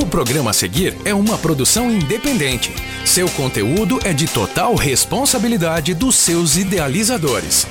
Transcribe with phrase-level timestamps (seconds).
[0.00, 2.72] O programa a seguir é uma produção independente.
[3.04, 7.66] Seu conteúdo é de total responsabilidade dos seus idealizadores.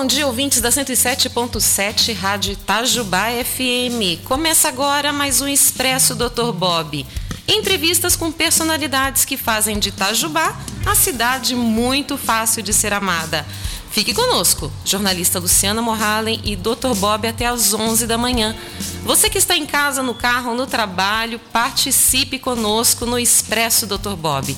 [0.00, 4.24] Bom dia, ouvintes da 107.7 Rádio Itajubá FM.
[4.24, 6.52] Começa agora mais um Expresso Dr.
[6.54, 7.04] Bob.
[7.46, 13.46] Entrevistas com personalidades que fazem de Itajubá a cidade muito fácil de ser amada.
[13.90, 16.94] Fique conosco, jornalista Luciana Morhalen e Dr.
[16.96, 18.56] Bob até às 11 da manhã.
[19.04, 24.14] Você que está em casa, no carro, no trabalho, participe conosco no Expresso Dr.
[24.16, 24.56] Bob.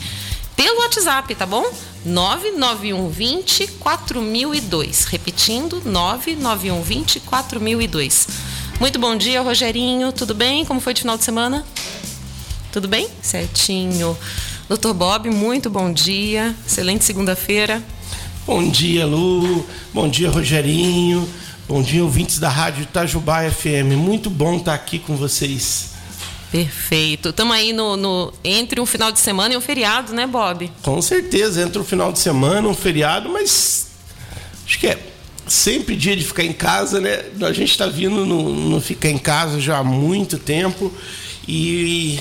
[0.57, 1.65] Pelo WhatsApp, tá bom?
[2.05, 5.05] 99120 4002.
[5.05, 8.29] Repetindo, 99120 4002.
[8.81, 10.13] Muito bom dia, Rogerinho.
[10.13, 10.65] Tudo bem?
[10.65, 11.65] Como foi de final de semana?
[12.73, 13.09] Tudo bem?
[13.21, 14.17] Certinho.
[14.69, 16.55] Doutor Bob, muito bom dia.
[16.67, 17.83] Excelente segunda-feira.
[18.47, 19.65] Bom dia, Lu.
[19.93, 21.29] Bom dia, Rogerinho.
[21.69, 23.95] Bom dia, ouvintes da Rádio Itajubá FM.
[23.97, 25.92] Muito bom estar aqui com vocês.
[26.53, 27.31] Perfeito.
[27.31, 30.71] Estamos aí no, no, entre um final de semana e um feriado, né, Bob?
[30.83, 33.89] Com certeza, entre um final de semana, um feriado, mas
[34.67, 34.99] acho que é
[35.47, 37.25] sempre dia de ficar em casa, né?
[37.41, 40.93] A gente está vindo no, no ficar em casa já há muito tempo
[41.49, 42.21] e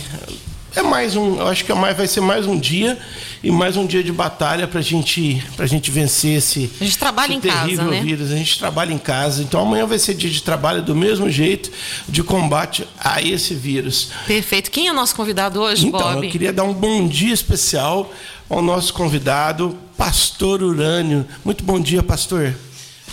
[0.75, 2.97] é mais um, eu acho que é mais, vai ser mais um dia
[3.43, 7.31] e mais um dia de batalha para gente, a gente vencer esse, a gente trabalha
[7.31, 8.01] esse em terrível casa, né?
[8.01, 8.31] vírus.
[8.31, 11.71] A gente trabalha em casa, então amanhã vai ser dia de trabalho do mesmo jeito
[12.07, 14.09] de combate a esse vírus.
[14.25, 14.71] Perfeito.
[14.71, 16.25] Quem é o nosso convidado hoje, então, Bob?
[16.25, 18.11] eu queria dar um bom dia especial
[18.49, 21.25] ao nosso convidado, Pastor Urânio.
[21.43, 22.53] Muito bom dia, pastor.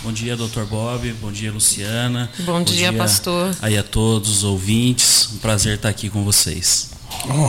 [0.01, 1.11] Bom dia, doutor Bob.
[1.21, 2.29] Bom dia, Luciana.
[2.39, 3.53] Bom, bom dia, dia, pastor.
[3.61, 5.29] Aí a todos os ouvintes.
[5.33, 6.98] Um prazer estar aqui com vocês.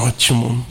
[0.04, 0.66] Ótimo.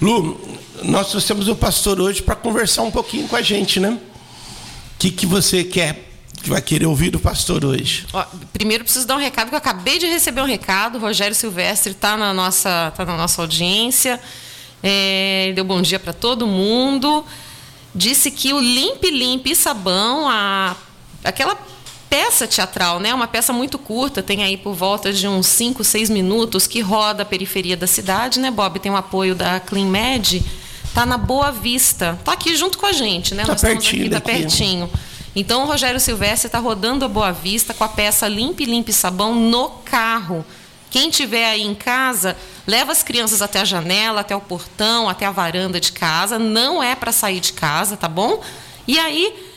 [0.00, 0.40] Lu,
[0.82, 3.90] nós trouxemos o pastor hoje para conversar um pouquinho com a gente, né?
[3.90, 6.10] O que, que você quer
[6.42, 8.06] que vai querer ouvir do pastor hoje?
[8.12, 10.96] Ó, primeiro preciso dar um recado, que eu acabei de receber um recado.
[10.96, 14.20] O Rogério Silvestre está na nossa, tá na nossa audiência.
[14.82, 17.24] É, deu bom dia para todo mundo.
[17.94, 20.76] Disse que o Limpe Limpe Sabão, a,
[21.24, 21.58] aquela
[22.10, 23.14] peça teatral, né?
[23.14, 27.22] Uma peça muito curta, tem aí por volta de uns 5, 6 minutos, que roda
[27.22, 28.80] a periferia da cidade, né, Bob?
[28.80, 30.44] Tem o apoio da Clean Med,
[30.92, 33.44] tá na Boa Vista, tá aqui junto com a gente, né?
[33.44, 34.90] Tá Nós pertinho aqui, tá pertinho.
[35.36, 39.36] Então o Rogério Silvestre está rodando a Boa Vista com a peça Limpe Limpe Sabão
[39.36, 40.44] no carro.
[40.90, 45.24] Quem tiver aí em casa, leva as crianças até a janela, até o portão, até
[45.24, 46.36] a varanda de casa.
[46.36, 48.42] Não é para sair de casa, tá bom?
[48.88, 49.49] E aí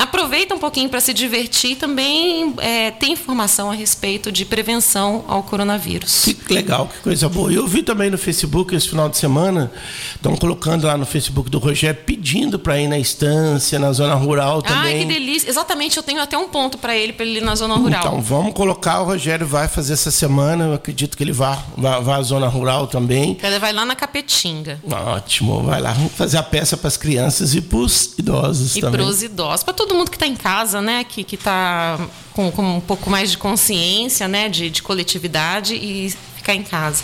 [0.00, 5.42] aproveita um pouquinho para se divertir também é, tem informação a respeito de prevenção ao
[5.42, 6.24] coronavírus.
[6.46, 7.52] Que legal, que coisa boa.
[7.52, 9.70] Eu vi também no Facebook esse final de semana,
[10.14, 14.62] estão colocando lá no Facebook do Rogério pedindo para ir na estância, na zona rural
[14.62, 14.94] também.
[14.94, 15.48] Ai, que delícia.
[15.48, 18.00] Exatamente, eu tenho até um ponto para ele, para ele ir na zona rural.
[18.00, 22.00] Então, vamos colocar, o Rogério vai fazer essa semana, eu acredito que ele vá, vá,
[22.00, 23.36] vá à zona rural também.
[23.42, 24.80] Ele vai lá na Capetinga.
[24.90, 29.00] Ótimo, vai lá fazer a peça para as crianças e para os idosos e também.
[29.00, 31.98] E para os idosos, para todo todo mundo que está em casa, né, que está
[32.32, 37.02] com, com, um pouco mais de consciência, né, de, de coletividade e ficar em casa.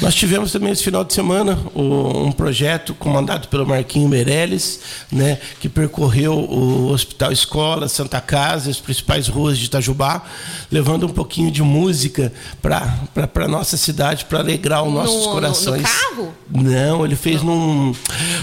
[0.00, 4.80] Nós tivemos também esse final de semana um projeto comandado pelo Marquinho Meirelles,
[5.10, 10.22] né, que percorreu o Hospital Escola, Santa Casa, as principais ruas de Itajubá,
[10.70, 15.82] levando um pouquinho de música para a nossa cidade, para alegrar os nossos no, corações.
[15.82, 16.34] No, carro?
[16.50, 17.94] Não, ele fez num,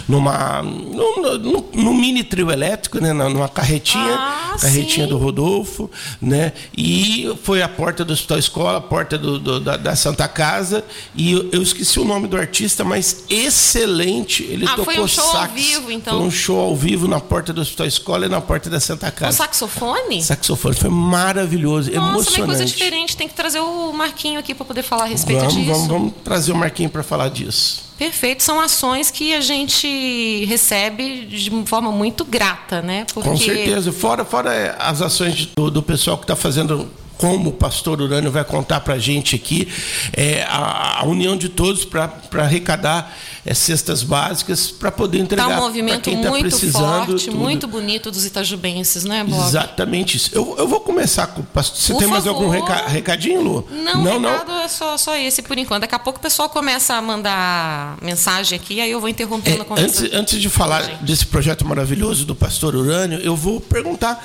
[0.07, 5.09] numa, num, num, num, mini trio elétrico, né, numa carretinha, ah, carretinha sim.
[5.09, 5.89] do Rodolfo,
[6.21, 10.27] né, e foi a porta do Hospital Escola, a porta do, do, da, da Santa
[10.27, 10.83] Casa,
[11.15, 14.43] e eu, esqueci o nome do artista, mas excelente.
[14.43, 15.37] Ele ah, tocou foi um show sax.
[15.37, 16.17] ao vivo, então.
[16.17, 19.11] Foi um show ao vivo na porta do Hospital Escola e na porta da Santa
[19.11, 19.33] Casa.
[19.33, 20.23] Um saxofone?
[20.23, 20.75] Saxofone.
[20.75, 22.39] Foi maravilhoso, Nossa, emocionante.
[22.39, 23.17] Nossa, coisa diferente.
[23.17, 25.71] Tem que trazer o Marquinho aqui para poder falar a respeito vamos, disso.
[25.71, 27.91] Vamos, vamos trazer o Marquinho para falar disso.
[27.97, 33.05] Perfeito, são ações que a gente recebe de forma muito grata, né?
[33.13, 33.29] Porque...
[33.29, 33.91] Com certeza.
[33.91, 36.89] Fora, fora as ações do, do pessoal que está fazendo
[37.21, 39.67] como o pastor Urânio vai contar para a gente aqui,
[40.11, 43.15] é, a, a, união de todos para arrecadar
[43.45, 47.07] é, cestas básicas para poder entregar para tá um movimento quem está precisando.
[47.07, 47.37] Forte, tudo.
[47.37, 49.47] muito bonito dos itajubenses, né, Bob?
[49.47, 50.29] Exatamente isso.
[50.33, 51.43] Eu, eu vou começar com.
[51.53, 52.43] Você por tem mais favor.
[52.43, 53.67] algum reca, recadinho, Lu?
[53.71, 54.59] Não, não, recado não.
[54.61, 55.81] é só, só esse por enquanto.
[55.81, 59.61] Daqui a pouco o pessoal começa a mandar mensagem aqui, aí eu vou interrompendo é,
[59.61, 60.03] a conversa.
[60.03, 64.23] Antes, antes de falar desse projeto maravilhoso do pastor Urânio, eu vou perguntar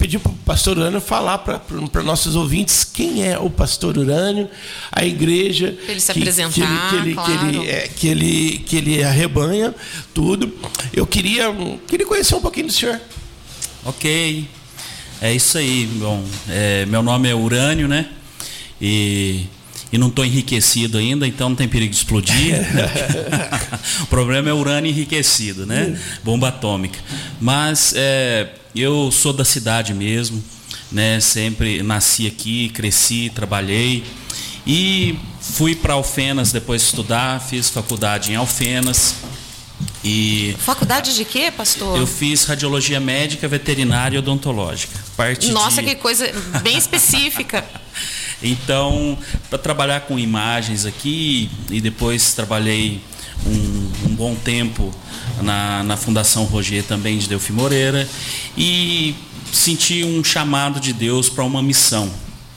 [0.00, 4.48] pedir para o pastor Urânio falar para nossos ouvintes quem é o pastor Urânio,
[4.90, 5.76] a igreja.
[5.84, 7.38] Pra ele se que, apresentar, que ele, que ele, claro.
[7.38, 9.74] que ele, é, que ele, que ele arrebanha
[10.12, 10.52] tudo.
[10.92, 11.46] Eu queria,
[11.88, 13.00] queria conhecer um pouquinho do senhor.
[13.84, 14.46] Ok,
[15.20, 15.86] é isso aí.
[15.86, 18.08] Bom, é, meu nome é Urânio, né?
[18.80, 19.46] E,
[19.92, 22.54] e não estou enriquecido ainda, então não tem perigo de explodir.
[24.02, 25.98] o problema é urânio enriquecido, né?
[26.24, 26.98] Bomba atômica.
[27.40, 30.42] Mas é, eu sou da cidade mesmo,
[30.90, 31.20] né?
[31.20, 34.04] Sempre nasci aqui, cresci, trabalhei.
[34.66, 39.14] E fui para Alfenas depois de estudar, fiz faculdade em Alfenas.
[40.04, 41.98] E Faculdade de quê, pastor?
[41.98, 44.98] eu fiz radiologia médica, veterinária e odontológica.
[45.16, 45.88] Parte Nossa, de...
[45.88, 46.30] que coisa
[46.62, 47.64] bem específica.
[48.42, 49.18] Então,
[49.50, 52.98] para trabalhar com imagens aqui, e depois trabalhei
[53.46, 54.94] um, um bom tempo
[55.42, 58.08] na, na Fundação Roger também de Delfi Moreira,
[58.56, 59.14] e
[59.52, 62.10] senti um chamado de Deus para uma missão.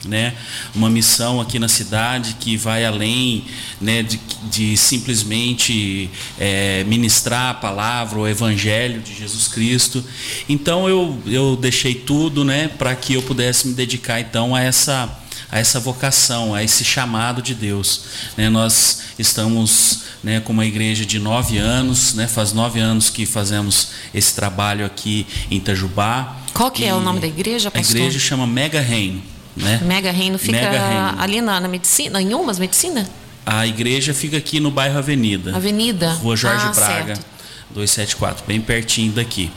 [0.05, 0.33] Né?
[0.75, 3.45] Uma missão aqui na cidade que vai além
[3.79, 4.19] né, de,
[4.51, 10.03] de simplesmente é, ministrar a palavra, o evangelho de Jesus Cristo.
[10.49, 15.19] Então eu, eu deixei tudo né, para que eu pudesse me dedicar então a essa
[15.53, 18.05] a essa vocação, a esse chamado de Deus.
[18.35, 23.23] Né, nós estamos né, com uma igreja de nove anos, né, faz nove anos que
[23.23, 26.37] fazemos esse trabalho aqui em Itajubá.
[26.53, 27.97] Qual que é o nome da igreja, A pastor?
[27.97, 29.21] igreja chama Mega Reino.
[29.55, 29.79] Né?
[29.83, 31.21] Mega Reino fica Mega Reino.
[31.21, 33.07] ali na, na medicina, em umas medicina?
[33.45, 35.55] A igreja fica aqui no bairro Avenida.
[35.55, 36.13] Avenida.
[36.13, 37.25] Rua Jorge Ah, Braga, certo.
[37.73, 39.51] 274, bem pertinho daqui.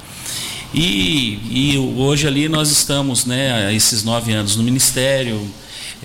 [0.74, 5.48] E, e hoje ali nós estamos, né, esses nove anos no ministério,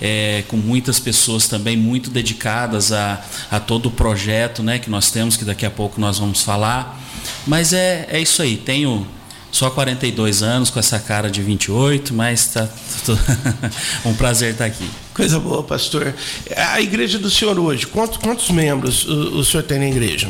[0.00, 5.10] é, com muitas pessoas também muito dedicadas a, a todo o projeto né, que nós
[5.10, 7.00] temos, que daqui a pouco nós vamos falar.
[7.46, 9.06] Mas é, é isso aí, tenho
[9.52, 12.68] só 42 anos com essa cara de 28, mas tá,
[13.06, 13.16] tô-
[14.08, 14.88] um prazer estar aqui.
[15.14, 16.12] Coisa boa, pastor.
[16.56, 20.28] A igreja do senhor hoje, quantos, quantos membros o, o senhor tem na igreja?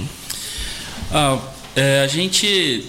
[1.11, 1.39] Ah,
[1.77, 2.85] é, a gente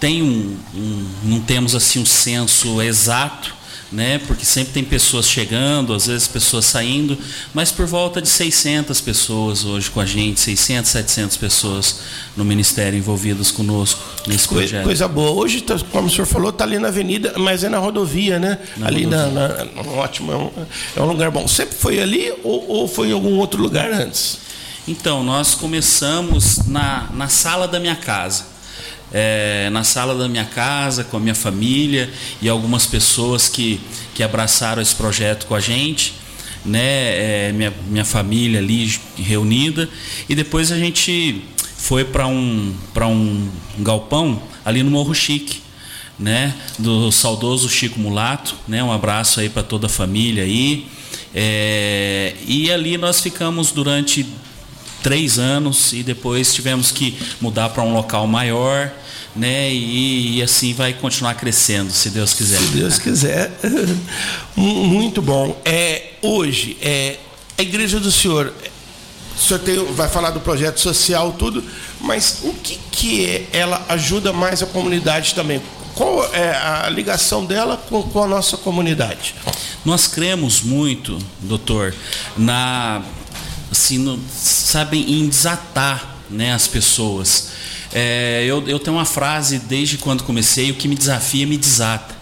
[0.00, 3.54] tem um, um- não temos assim um censo exato,
[3.92, 4.18] né?
[4.26, 7.16] Porque sempre tem pessoas chegando, às vezes pessoas saindo,
[7.54, 12.00] mas por volta de 600 pessoas hoje com a gente, 600, 700 pessoas
[12.36, 14.84] no ministério envolvidas conosco nesse Coi- projeto.
[14.84, 15.30] Coisa boa.
[15.30, 18.58] Hoje, tá- como o senhor falou, está ali na avenida, mas é na rodovia, né?
[18.76, 19.26] Na ali rodovia.
[19.30, 19.48] Na,
[19.82, 20.50] na- ótimo, é um,
[20.96, 21.46] é um lugar bom.
[21.46, 24.38] Sempre foi ali ou, ou foi em algum outro lugar antes?
[24.88, 28.44] Então, nós começamos na, na sala da minha casa.
[29.12, 32.10] É, na sala da minha casa, com a minha família
[32.42, 33.80] e algumas pessoas que,
[34.14, 36.14] que abraçaram esse projeto com a gente,
[36.64, 37.48] né?
[37.48, 39.88] É, minha, minha família ali reunida.
[40.28, 41.42] E depois a gente
[41.76, 45.66] foi para um, um galpão ali no Morro Chique
[46.18, 50.86] né, do saudoso Chico Mulato, né, um abraço aí para toda a família aí,
[51.38, 54.24] É, e ali nós ficamos durante
[55.06, 58.90] três anos e depois tivemos que mudar para um local maior,
[59.36, 62.58] né, e, e assim vai continuar crescendo, se Deus quiser.
[62.58, 63.52] Se Deus quiser.
[64.56, 65.56] Mu- Muito bom.
[65.64, 67.18] É, hoje, é,
[67.56, 68.52] a igreja do senhor,
[69.36, 71.62] o senhor tem- vai falar do projeto social, tudo,
[72.00, 75.62] mas o que, que é, ela ajuda mais a comunidade também?
[75.94, 79.36] Qual é a ligação dela com, com a nossa comunidade?
[79.84, 81.94] Nós cremos muito, doutor,
[82.36, 83.02] na
[83.70, 87.48] assim, no, sabem em desatar, né, as pessoas.
[87.92, 92.14] É, eu, eu tenho uma frase desde quando comecei: o que me desafia me desata.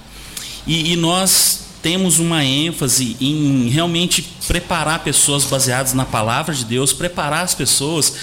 [0.66, 6.92] E, e nós temos uma ênfase em realmente preparar pessoas baseadas na palavra de Deus,
[6.92, 8.14] preparar as pessoas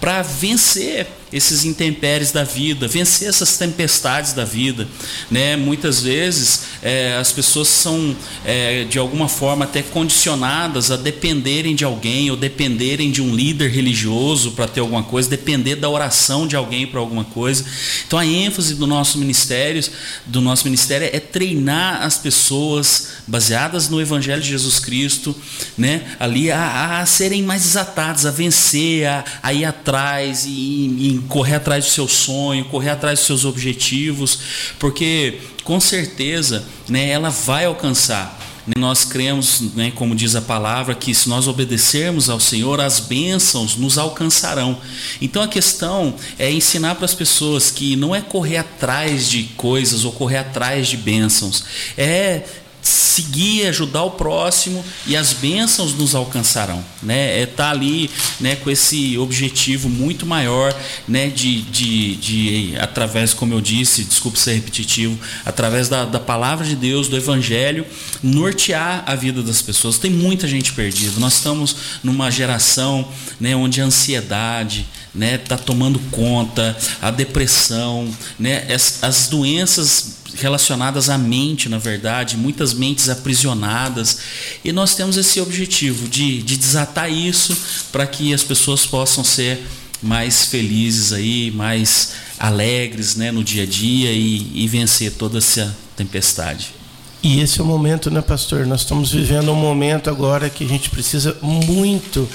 [0.00, 4.86] para vencer esses intempéries da vida, vencer essas tempestades da vida,
[5.30, 5.56] né?
[5.56, 11.84] Muitas vezes é, as pessoas são é, de alguma forma até condicionadas a dependerem de
[11.84, 16.56] alguém ou dependerem de um líder religioso para ter alguma coisa, depender da oração de
[16.56, 17.64] alguém para alguma coisa.
[18.06, 19.80] Então a ênfase do nosso ministério,
[20.26, 25.34] do nosso ministério é treinar as pessoas baseadas no Evangelho de Jesus Cristo,
[25.76, 26.02] né?
[26.18, 31.56] Ali a, a serem mais desatados, a vencer, a, a ir atrás e, e correr
[31.56, 34.38] atrás do seu sonho, correr atrás dos seus objetivos,
[34.78, 37.10] porque com certeza, né?
[37.10, 38.38] Ela vai alcançar.
[38.76, 43.76] Nós cremos, né, como diz a palavra, que se nós obedecermos ao Senhor, as bênçãos
[43.76, 44.78] nos alcançarão.
[45.20, 50.04] Então a questão é ensinar para as pessoas que não é correr atrás de coisas
[50.04, 51.64] ou correr atrás de bênçãos,
[51.96, 52.42] é
[52.82, 57.42] seguir, ajudar o próximo e as bênçãos nos alcançarão, né?
[57.42, 58.08] É tá ali,
[58.38, 60.74] né, com esse objetivo muito maior,
[61.06, 66.64] né, de, de, de através, como eu disse, desculpe ser repetitivo, através da, da palavra
[66.64, 67.84] de Deus, do Evangelho,
[68.22, 69.98] nortear a vida das pessoas.
[69.98, 71.18] Tem muita gente perdida.
[71.18, 73.06] Nós estamos numa geração,
[73.38, 78.08] né, onde a ansiedade, né, tá tomando conta, a depressão,
[78.38, 84.18] né, as, as doenças relacionadas à mente, na verdade, muitas mentes aprisionadas.
[84.64, 87.56] E nós temos esse objetivo de, de desatar isso
[87.92, 89.66] para que as pessoas possam ser
[90.02, 95.76] mais felizes aí, mais alegres né, no dia a dia e, e vencer toda essa
[95.96, 96.80] tempestade.
[97.22, 98.64] E esse é o momento, né, pastor?
[98.64, 102.26] Nós estamos vivendo um momento agora que a gente precisa muito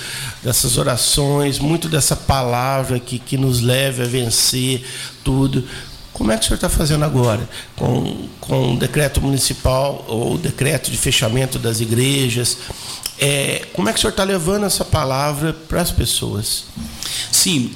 [0.43, 4.85] dessas orações, muito dessa palavra que, que nos leve a vencer
[5.23, 5.63] tudo.
[6.15, 7.47] Como é que o senhor está fazendo agora?
[7.75, 12.57] Com, com o decreto municipal ou decreto de fechamento das igrejas?
[13.19, 16.67] É, como é que o senhor está levando essa palavra para as pessoas?
[17.29, 17.69] Sim,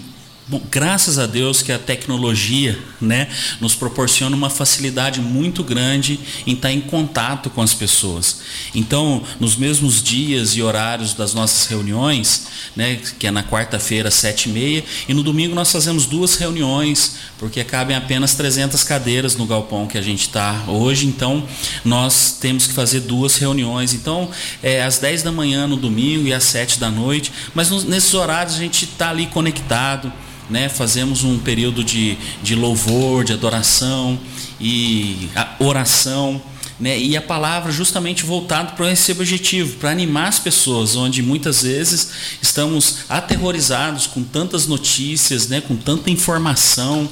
[0.50, 3.27] Bom, graças a Deus que a tecnologia né,
[3.62, 8.41] nos proporciona uma facilidade muito grande em estar em contato com as pessoas.
[8.74, 14.50] Então, nos mesmos dias e horários das nossas reuniões, né, que é na quarta-feira, sete
[14.50, 19.46] e meia, e no domingo nós fazemos duas reuniões, porque cabem apenas 300 cadeiras no
[19.46, 21.48] galpão que a gente está hoje, então
[21.86, 23.94] nós temos que fazer duas reuniões.
[23.94, 24.32] Então,
[24.63, 28.56] é às 10 da manhã no domingo e às 7 da noite, mas nesses horários
[28.56, 30.12] a gente está ali conectado
[30.50, 34.20] né, fazemos um período de, de louvor, de adoração
[34.60, 35.29] e
[35.60, 36.41] oração.
[36.79, 41.63] Né, e a palavra justamente voltado para esse objetivo, para animar as pessoas, onde muitas
[41.63, 47.10] vezes estamos aterrorizados com tantas notícias, né, com tanta informação,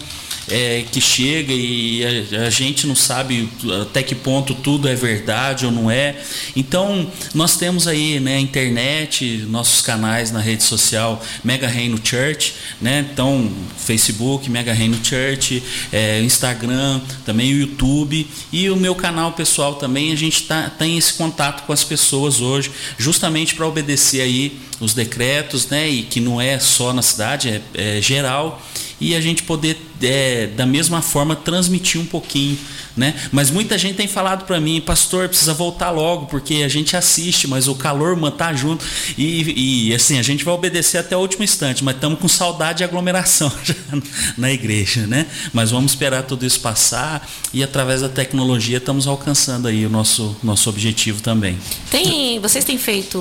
[0.49, 3.49] é, que chega e a, a, gente não sabe
[3.81, 6.15] até que ponto tudo é verdade ou não é.
[6.55, 12.53] Então, nós temos aí né, a internet, nossos canais na rede social Mega Reino Church,
[12.81, 13.05] né?
[13.11, 15.61] Então, Facebook, Mega Reino Church,
[15.91, 20.13] é, Instagram, também o YouTube e o meu canal pessoal também.
[20.13, 24.93] A gente tá, tem esse contato com as pessoas hoje, justamente para obedecer aí os
[24.93, 25.89] decretos, né?
[25.89, 28.61] E que não é só na cidade, é, é geral
[28.99, 32.57] e a gente poder é, da mesma forma transmitir um pouquinho,
[32.97, 33.13] né?
[33.31, 37.47] Mas muita gente tem falado para mim, pastor, precisa voltar logo porque a gente assiste,
[37.47, 38.83] mas o calor tá junto
[39.17, 42.79] e, e assim a gente vai obedecer até o último instante, mas estamos com saudade
[42.79, 43.51] de aglomeração
[44.37, 45.27] na igreja, né?
[45.53, 50.35] Mas vamos esperar tudo isso passar e através da tecnologia estamos alcançando aí o nosso
[50.43, 51.57] nosso objetivo também.
[51.91, 53.17] Tem, vocês têm feito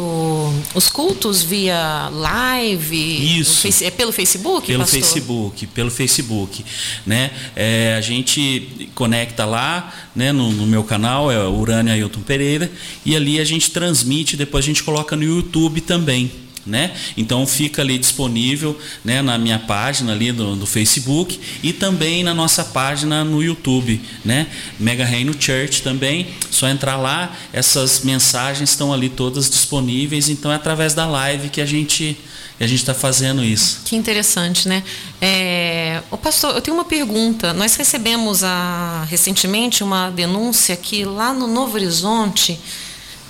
[0.74, 3.38] os cultos via live?
[3.38, 3.68] Isso.
[3.84, 4.66] É pelo Facebook?
[4.66, 5.00] Pelo pastor?
[5.00, 6.64] Facebook, pelo Facebook,
[7.04, 7.30] né?
[7.54, 9.65] É, a gente conecta lá,
[10.14, 10.32] né?
[10.32, 12.70] No, no, meu canal é Urânia Ailton Pereira
[13.04, 16.30] e ali a gente transmite, depois a gente coloca no YouTube também.
[16.66, 16.96] Né?
[17.16, 22.34] Então fica ali disponível né, na minha página ali do, do, Facebook e também na
[22.34, 24.48] nossa página no YouTube, né?
[24.76, 26.26] Mega Reino Church também.
[26.50, 30.28] Só entrar lá, essas mensagens estão ali todas disponíveis.
[30.28, 32.16] Então é através da live que a gente
[32.58, 33.80] e a gente está fazendo isso.
[33.84, 34.82] Que interessante, né?
[35.20, 37.52] É, o pastor, eu tenho uma pergunta.
[37.52, 42.58] Nós recebemos a, ah, recentemente uma denúncia que lá no Novo Horizonte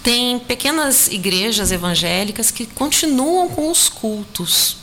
[0.02, 4.76] tem pequenas igrejas evangélicas que continuam com os cultos,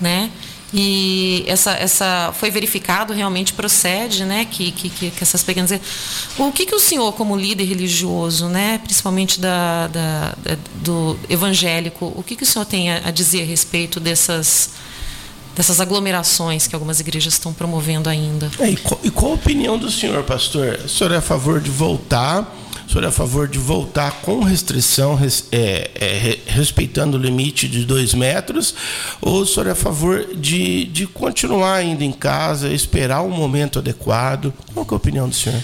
[0.00, 0.30] né?
[0.72, 4.46] E essa, essa foi verificado, realmente procede, né?
[4.50, 5.70] Que, que, que essas pequenas.
[6.36, 8.78] O que, que o senhor, como líder religioso, né?
[8.84, 13.42] principalmente da, da, da do evangélico, o que, que o senhor tem a, a dizer
[13.42, 14.70] a respeito dessas,
[15.56, 18.50] dessas aglomerações que algumas igrejas estão promovendo ainda?
[18.58, 20.80] É, e, qual, e qual a opinião do senhor, pastor?
[20.84, 22.54] O senhor é a favor de voltar?
[22.88, 27.68] O senhor é a favor de voltar com restrição, res, é, é, respeitando o limite
[27.68, 28.74] de dois metros?
[29.20, 33.78] Ou o senhor é a favor de, de continuar ainda em casa, esperar o momento
[33.78, 34.54] adequado?
[34.72, 35.62] Qual é a opinião do senhor?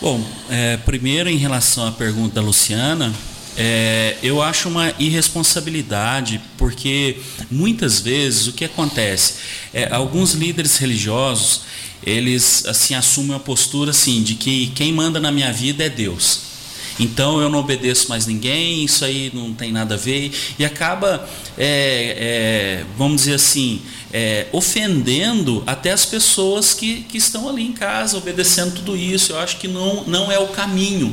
[0.00, 3.12] Bom, é, primeiro em relação à pergunta da Luciana,
[3.58, 7.18] é, eu acho uma irresponsabilidade, porque
[7.50, 9.34] muitas vezes o que acontece?
[9.74, 11.60] É, alguns líderes religiosos,
[12.02, 16.53] eles assim assumem a postura assim, de que quem manda na minha vida é Deus.
[16.98, 20.32] Então eu não obedeço mais ninguém, isso aí não tem nada a ver.
[20.58, 23.82] E acaba, é, é, vamos dizer assim,
[24.12, 29.32] é, ofendendo até as pessoas que, que estão ali em casa, obedecendo tudo isso.
[29.32, 31.12] Eu acho que não, não é o caminho.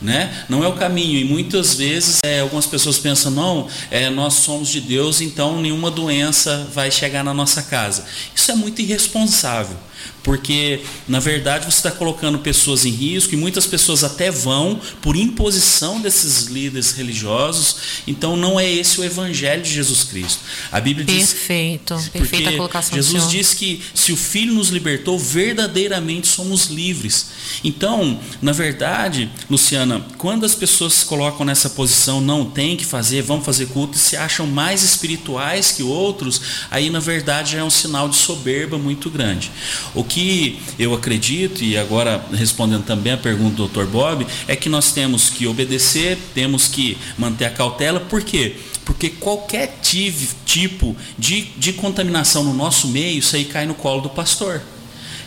[0.00, 0.44] Né?
[0.48, 1.18] Não é o caminho.
[1.18, 5.90] E muitas vezes é, algumas pessoas pensam, não, é, nós somos de Deus, então nenhuma
[5.90, 8.04] doença vai chegar na nossa casa.
[8.34, 9.76] Isso é muito irresponsável.
[10.22, 15.16] Porque na verdade você está colocando pessoas em risco e muitas pessoas até vão por
[15.16, 17.76] imposição desses líderes religiosos.
[18.06, 20.40] Então não é esse o evangelho de Jesus Cristo.
[20.70, 22.94] A Bíblia diz perfeito, perfeita colocação.
[22.94, 27.26] Jesus diz que se o Filho nos libertou, verdadeiramente somos livres.
[27.64, 33.22] Então, na verdade, Luciana, quando as pessoas se colocam nessa posição, não tem que fazer,
[33.22, 37.70] vão fazer culto e se acham mais espirituais que outros, aí na verdade é um
[37.70, 39.50] sinal de soberba muito grande.
[39.94, 43.84] O que eu acredito, e agora respondendo também a pergunta do Dr.
[43.84, 48.56] Bob, é que nós temos que obedecer, temos que manter a cautela, por quê?
[48.84, 54.08] Porque qualquer tipo de, de contaminação no nosso meio, isso aí cai no colo do
[54.08, 54.62] pastor.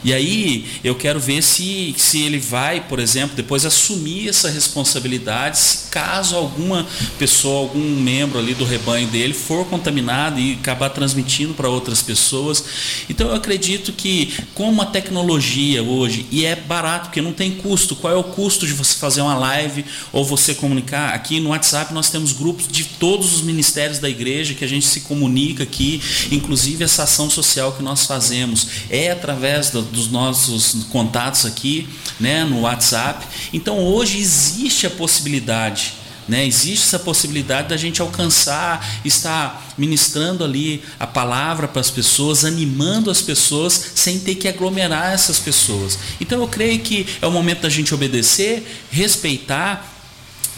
[0.04, 5.58] E aí eu quero ver se, se ele vai, por exemplo, depois assumir essa responsabilidade,
[5.58, 6.88] se caso alguma
[7.20, 12.64] pessoa, algum membro ali do rebanho dele for contaminado e acabar transmitindo para outras pessoas.
[13.10, 17.96] Então eu acredito que como a tecnologia hoje, e é barato, porque não tem custo,
[17.96, 21.14] qual é o custo de você fazer uma live ou você comunicar?
[21.14, 24.86] Aqui no WhatsApp nós temos grupos de todos os ministérios da igreja que a gente
[24.86, 30.86] se comunica aqui, inclusive essa ação social que nós fazemos é através do, dos nossos
[30.90, 31.88] contatos aqui,
[32.20, 33.26] né, no WhatsApp.
[33.54, 36.46] Então hoje existe a possibilidade né?
[36.46, 43.12] Existe essa possibilidade da gente alcançar, estar ministrando ali a palavra para as pessoas, animando
[43.12, 46.00] as pessoas, sem ter que aglomerar essas pessoas.
[46.22, 49.91] Então eu creio que é o momento da gente obedecer, respeitar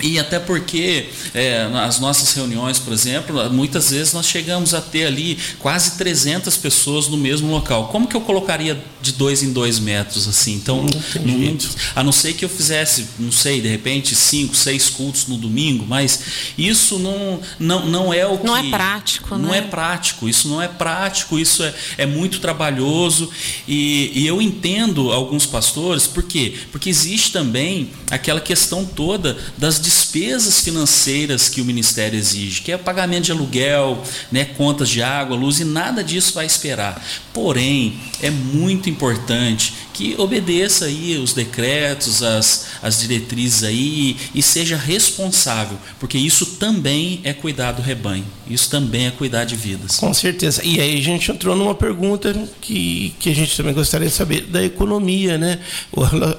[0.02, 5.06] e até porque é, as nossas reuniões, por exemplo, muitas vezes nós chegamos a ter
[5.06, 7.88] ali quase 300 pessoas no mesmo local.
[7.90, 10.54] Como que eu colocaria de dois em dois metros assim?
[10.56, 11.58] Então, não,
[11.96, 15.86] a não ser que eu fizesse, não sei, de repente cinco, seis cultos no domingo,
[15.88, 16.20] mas
[16.58, 19.60] isso não, não, não é o que não é prático, não né?
[19.60, 20.28] é prático.
[20.28, 21.38] Isso não é prático.
[21.38, 23.30] Isso é, é muito trabalhoso
[23.68, 26.56] e, e eu entendo alguns pastores, por quê?
[26.72, 32.78] Porque existe também aquela questão toda das despesas financeiras que o ministério exige, que é
[32.78, 37.04] pagamento de aluguel, né, contas de água, luz e nada disso vai esperar.
[37.34, 44.76] Porém, é muito importante que obedeça aí os decretos, as, as diretrizes aí e seja
[44.76, 49.98] responsável, porque isso também é cuidar do rebanho, isso também é cuidar de vidas.
[49.98, 50.62] Com certeza.
[50.65, 54.41] E aí a gente entrou numa pergunta que, que a gente também gostaria de saber
[54.41, 55.60] da economia, né?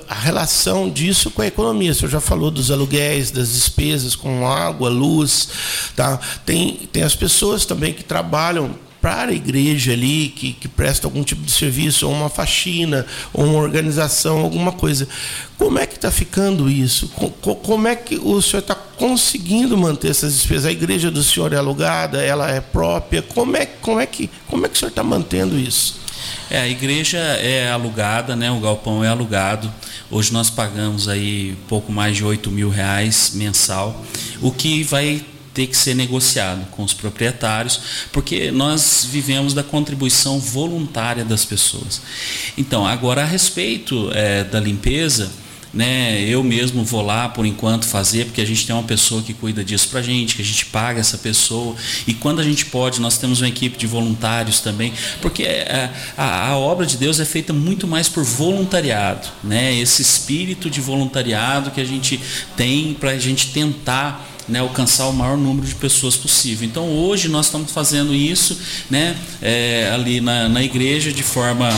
[0.08, 1.92] A relação disso com a economia.
[1.92, 5.48] O senhor já falou dos aluguéis, das despesas com água, luz,
[5.94, 6.18] tá?
[6.44, 11.22] Tem, tem as pessoas também que trabalham para a igreja ali, que, que presta algum
[11.22, 15.06] tipo de serviço, ou uma faxina, ou uma organização, alguma coisa.
[15.58, 17.08] Como é que está ficando isso?
[17.42, 20.64] Como é que o senhor está conseguindo manter essas despesas?
[20.64, 23.20] A igreja do senhor é alugada, ela é própria?
[23.20, 26.00] Como é, como é, que, como é que o senhor está mantendo isso?
[26.48, 28.50] É, a igreja é alugada, né?
[28.50, 29.70] o galpão é alugado.
[30.10, 34.02] Hoje nós pagamos aí pouco mais de 8 mil reais mensal,
[34.40, 35.22] o que vai
[35.54, 37.80] ter que ser negociado com os proprietários,
[38.12, 42.02] porque nós vivemos da contribuição voluntária das pessoas.
[42.58, 45.30] Então, agora a respeito é, da limpeza,
[45.74, 49.34] né, eu mesmo vou lá por enquanto fazer, porque a gente tem uma pessoa que
[49.34, 51.74] cuida disso para a gente, que a gente paga essa pessoa,
[52.06, 56.50] e quando a gente pode, nós temos uma equipe de voluntários também, porque é, a,
[56.50, 61.72] a obra de Deus é feita muito mais por voluntariado, né, esse espírito de voluntariado
[61.72, 62.20] que a gente
[62.56, 66.66] tem para a gente tentar né, alcançar o maior número de pessoas possível.
[66.66, 68.58] Então hoje nós estamos fazendo isso
[68.90, 71.68] né, é, ali na, na igreja de forma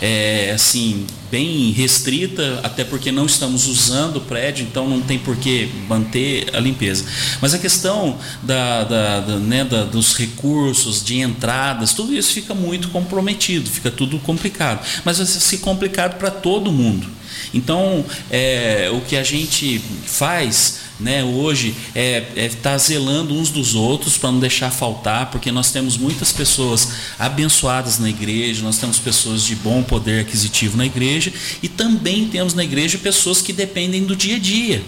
[0.00, 5.34] é, assim bem restrita, até porque não estamos usando o prédio, então não tem por
[5.36, 7.04] que manter a limpeza.
[7.40, 12.54] Mas a questão da, da, da, né, da, dos recursos, de entradas, tudo isso fica
[12.54, 14.86] muito comprometido, fica tudo complicado.
[15.04, 17.08] Mas vai ser complicado para todo mundo.
[17.52, 23.50] Então, é, o que a gente faz né, hoje é estar é tá zelando uns
[23.50, 28.78] dos outros para não deixar faltar, porque nós temos muitas pessoas abençoadas na igreja, nós
[28.78, 33.52] temos pessoas de bom poder aquisitivo na igreja e também temos na igreja pessoas que
[33.52, 34.82] dependem do dia a dia.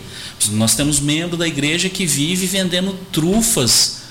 [0.53, 4.06] Nós temos membro da igreja que vive vendendo trufas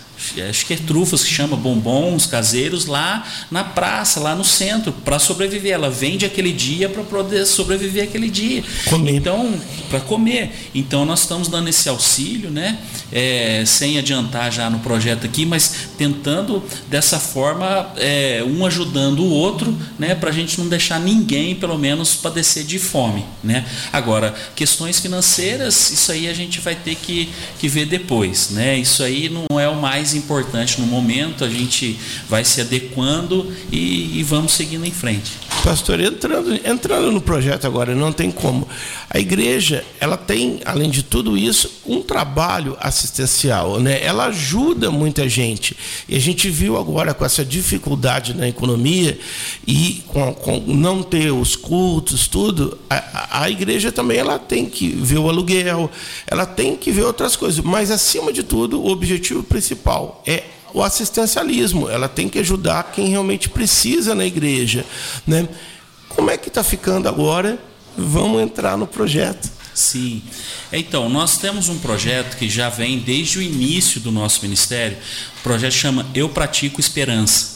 [0.50, 5.20] acho que é trufas que chama bombons caseiros lá na praça, lá no centro, para
[5.20, 5.74] sobreviver.
[5.74, 8.64] Ela vende aquele dia para poder sobreviver aquele dia.
[8.90, 9.16] Comer.
[9.16, 10.70] Então, para comer.
[10.74, 12.78] Então nós estamos dando esse auxílio, né?
[13.12, 19.30] É, sem adiantar já no projeto aqui, mas tentando dessa forma é, um ajudando o
[19.30, 20.16] outro, né?
[20.16, 23.66] Para a gente não deixar ninguém, pelo menos, padecer de fome, né?
[23.92, 28.78] Agora, questões financeiras, isso aí a gente vai ter que, que ver depois, né?
[28.78, 31.98] Isso aí não é o mais importante no momento, a gente
[32.30, 35.34] vai se adequando e, e vamos seguindo em frente.
[35.64, 38.68] Pastor, entrando, entrando no projeto agora, não tem como.
[39.10, 44.04] A igreja, ela tem, além de tudo isso, um trabalho assistencial, né?
[44.04, 45.76] Ela ajuda muita gente.
[46.08, 49.18] E a gente viu agora com essa dificuldade na economia
[49.66, 54.90] e com, com não ter os cultos, tudo, a, a igreja também ela tem que
[54.90, 55.90] ver o aluguel,
[56.28, 57.64] ela tem que ver outras coisas.
[57.64, 59.95] Mas, acima de tudo, o objetivo principal
[60.26, 61.90] é o assistencialismo.
[61.90, 64.86] Ela tem que ajudar quem realmente precisa na igreja.
[65.26, 65.48] Né?
[66.10, 67.58] Como é que está ficando agora?
[67.98, 69.50] Vamos entrar no projeto.
[69.74, 70.22] Sim.
[70.72, 74.98] Então, nós temos um projeto que já vem desde o início do nosso ministério.
[75.40, 77.56] O projeto chama Eu Pratico Esperança.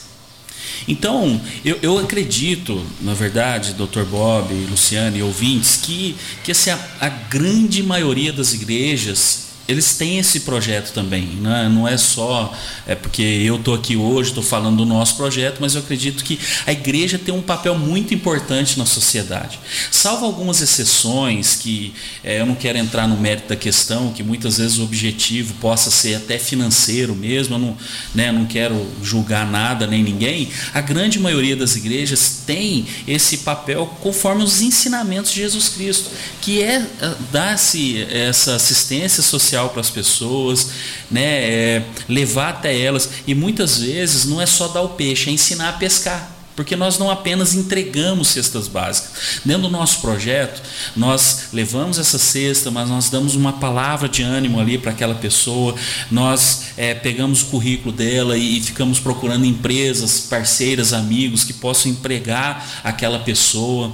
[0.88, 4.04] Então, eu, eu acredito, na verdade, Dr.
[4.04, 10.18] Bob, Luciano e ouvintes, que, que assim, a, a grande maioria das igrejas eles têm
[10.18, 11.70] esse projeto também, né?
[11.72, 12.52] não é só
[12.88, 16.40] é porque eu estou aqui hoje, estou falando do nosso projeto, mas eu acredito que
[16.66, 19.60] a igreja tem um papel muito importante na sociedade.
[19.92, 24.58] Salvo algumas exceções que é, eu não quero entrar no mérito da questão, que muitas
[24.58, 27.78] vezes o objetivo possa ser até financeiro mesmo, eu não,
[28.16, 30.50] né, não quero julgar nada nem ninguém.
[30.74, 36.10] A grande maioria das igrejas tem esse papel conforme os ensinamentos de Jesus Cristo,
[36.42, 40.70] que é eh, dar-se essa assistência social para as pessoas,
[41.12, 41.22] né?
[41.22, 43.10] É, levar até elas.
[43.28, 46.98] E muitas vezes não é só dar o peixe, é ensinar a pescar porque nós
[46.98, 49.40] não apenas entregamos cestas básicas.
[49.46, 50.62] Dentro do nosso projeto,
[50.94, 55.74] nós levamos essa cesta, mas nós damos uma palavra de ânimo ali para aquela pessoa,
[56.12, 61.94] nós é, pegamos o currículo dela e, e ficamos procurando empresas, parceiras, amigos que possam
[61.94, 63.94] empregar aquela pessoa,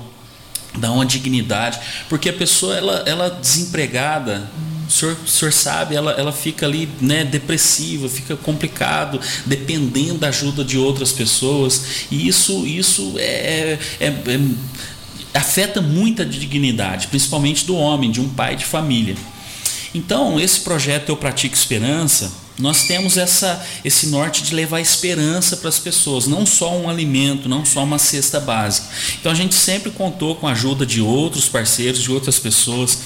[0.75, 4.49] dar uma dignidade, porque a pessoa, ela, ela desempregada,
[4.87, 10.29] o senhor, o senhor sabe, ela, ela fica ali né, depressiva, fica complicado, dependendo da
[10.29, 12.07] ajuda de outras pessoas.
[12.11, 14.39] E isso, isso é, é, é
[15.33, 19.15] afeta muito a dignidade, principalmente do homem, de um pai de família.
[19.93, 25.69] Então, esse projeto Eu Pratico Esperança, nós temos essa, esse norte de levar esperança para
[25.69, 28.87] as pessoas, não só um alimento, não só uma cesta básica.
[29.19, 32.97] Então a gente sempre contou com a ajuda de outros parceiros, de outras pessoas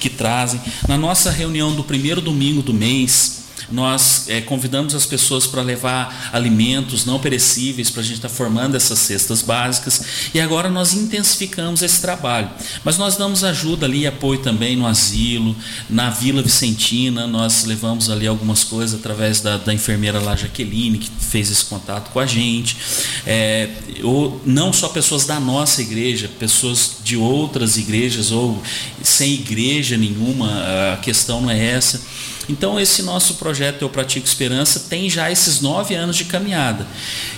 [0.00, 0.60] que trazem.
[0.88, 6.30] Na nossa reunião do primeiro domingo do mês, nós é, convidamos as pessoas para levar
[6.32, 10.94] alimentos não perecíveis para a gente estar tá formando essas cestas básicas e agora nós
[10.94, 12.50] intensificamos esse trabalho.
[12.84, 15.56] Mas nós damos ajuda ali, apoio também no asilo,
[15.88, 21.10] na Vila Vicentina, nós levamos ali algumas coisas através da, da enfermeira lá Jaqueline, que
[21.20, 22.76] fez esse contato com a gente.
[23.26, 23.70] É,
[24.02, 28.60] ou, não só pessoas da nossa igreja, pessoas de outras igrejas ou
[29.00, 30.50] sem igreja nenhuma,
[30.92, 32.02] a questão não é essa.
[32.48, 36.84] Então, esse nosso projeto Eu Pratico Esperança tem já esses nove anos de caminhada.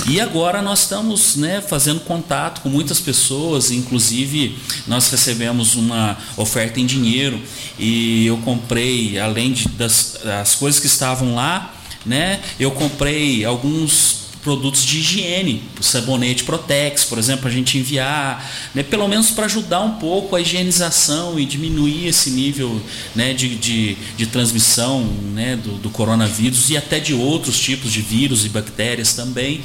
[0.07, 6.81] E agora nós estamos né, fazendo contato com muitas pessoas, inclusive nós recebemos uma oferta
[6.81, 7.41] em dinheiro
[7.79, 11.75] e eu comprei, além de, das, das coisas que estavam lá,
[12.07, 18.51] né, eu comprei alguns produtos de higiene, o sabonete Protex, por exemplo, a gente enviar,
[18.75, 22.81] né, pelo menos para ajudar um pouco a higienização e diminuir esse nível
[23.15, 28.01] né, de, de, de transmissão né, do, do, coronavírus e até de outros tipos de
[28.01, 29.61] vírus e bactérias também.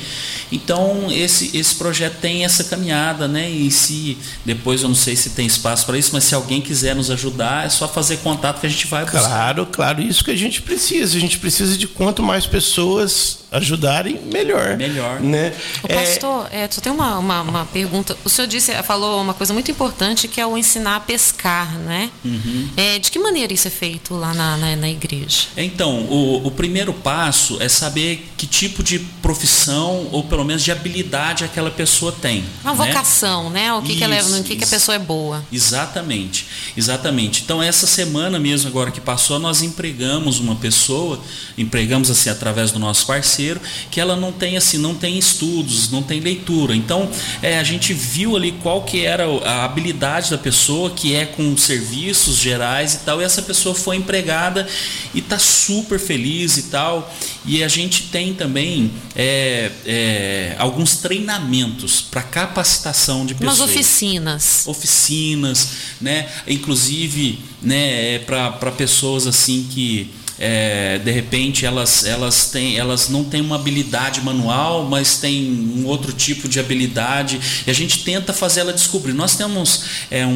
[0.52, 5.30] Então, esse, esse projeto tem essa caminhada, né, e se depois eu não sei se
[5.30, 8.68] tem espaço para isso, mas se alguém quiser nos ajudar, é só fazer contato que
[8.68, 9.22] a gente vai buscar.
[9.22, 11.16] Claro, claro, isso que a gente precisa.
[11.16, 14.73] A gente precisa de quanto mais pessoas ajudarem, melhor.
[14.76, 15.20] Melhor.
[15.20, 15.54] Né?
[15.84, 18.18] O pastor, é, só tem uma, uma, uma, pergunta.
[18.24, 22.10] O senhor disse, falou uma coisa muito importante que é o ensinar a pescar, né?
[22.24, 22.70] Uhum.
[22.76, 25.48] É, de que maneira isso é feito lá na, na, na igreja?
[25.56, 30.72] Então, o, o, primeiro passo é saber que tipo de profissão ou pelo menos de
[30.72, 32.44] habilidade aquela pessoa tem.
[32.64, 32.88] Uma né?
[32.88, 33.74] vocação, né?
[33.74, 35.44] O que, isso, que, ela, é, no que, que a pessoa é boa.
[35.52, 37.44] Exatamente, exatamente.
[37.44, 41.20] Então, essa semana mesmo agora que passou, nós empregamos uma pessoa,
[41.58, 46.02] empregamos assim através do nosso parceiro que ela não tem assim, não tem estudos, não
[46.02, 46.76] tem leitura.
[46.76, 47.10] Então
[47.42, 51.56] é, a gente viu ali qual que era a habilidade da pessoa, que é com
[51.58, 54.68] serviços gerais e tal, e essa pessoa foi empregada
[55.14, 57.14] e está super feliz e tal.
[57.46, 63.60] E a gente tem também é, é, alguns treinamentos para capacitação de pessoas.
[63.60, 64.64] Umas oficinas.
[64.66, 66.30] Oficinas, né?
[66.48, 70.10] Inclusive, né, é para pessoas assim que
[70.46, 75.86] é, de repente elas, elas, têm, elas não têm uma habilidade manual, mas têm um
[75.86, 79.14] outro tipo de habilidade e a gente tenta fazer ela descobrir.
[79.14, 80.30] Nós temos é, um,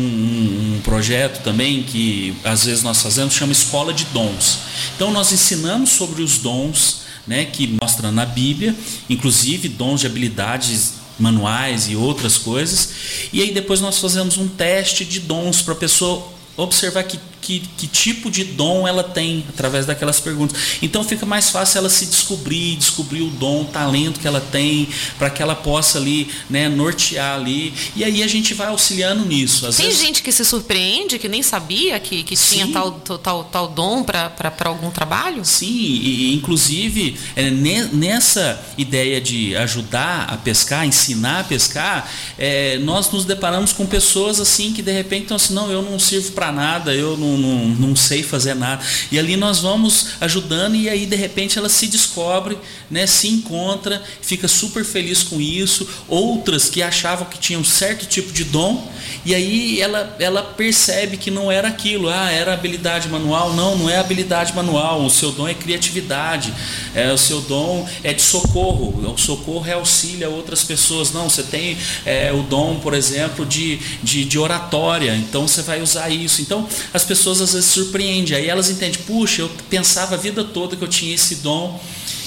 [0.78, 4.60] um projeto também que às vezes nós fazemos, chama Escola de Dons.
[4.96, 8.74] Então nós ensinamos sobre os dons né, que mostra na Bíblia,
[9.10, 12.90] inclusive dons de habilidades manuais e outras coisas.
[13.34, 17.62] E aí depois nós fazemos um teste de dons para a pessoa observar que que,
[17.78, 20.78] que, tipo de dom ela tem através daquelas perguntas.
[20.82, 24.90] Então fica mais fácil ela se descobrir, descobrir o dom, o talento que ela tem,
[25.18, 27.74] para que ela possa ali, né, nortear ali.
[27.96, 29.66] E aí a gente vai auxiliando nisso.
[29.66, 30.02] Às tem vezes...
[30.02, 34.52] gente que se surpreende, que nem sabia que, que tinha tal, tal, tal dom para
[34.66, 35.46] algum trabalho?
[35.46, 43.10] Sim, e, inclusive é, nessa ideia de ajudar a pescar, ensinar a pescar, é, nós
[43.10, 46.52] nos deparamos com pessoas assim que de repente estão assim, não, eu não sirvo para
[46.52, 48.84] nada, eu não não, não, sei fazer nada.
[49.12, 52.58] E ali nós vamos ajudando e aí de repente ela se descobre,
[52.90, 55.88] né, se encontra, fica super feliz com isso.
[56.08, 58.88] Outras que achavam que tinham certo tipo de dom
[59.28, 63.52] e aí ela, ela percebe que não era aquilo, ah, era habilidade manual.
[63.52, 66.54] Não, não é habilidade manual, o seu dom é criatividade,
[66.96, 71.12] é, o seu dom é de socorro, o socorro é auxílio a outras pessoas.
[71.12, 75.82] Não, você tem é, o dom, por exemplo, de, de, de oratória, então você vai
[75.82, 76.42] usar isso.
[76.42, 78.36] Então as pessoas pessoas às vezes surpreende.
[78.36, 81.80] Aí elas entendem, puxa, eu pensava a vida toda que eu tinha esse dom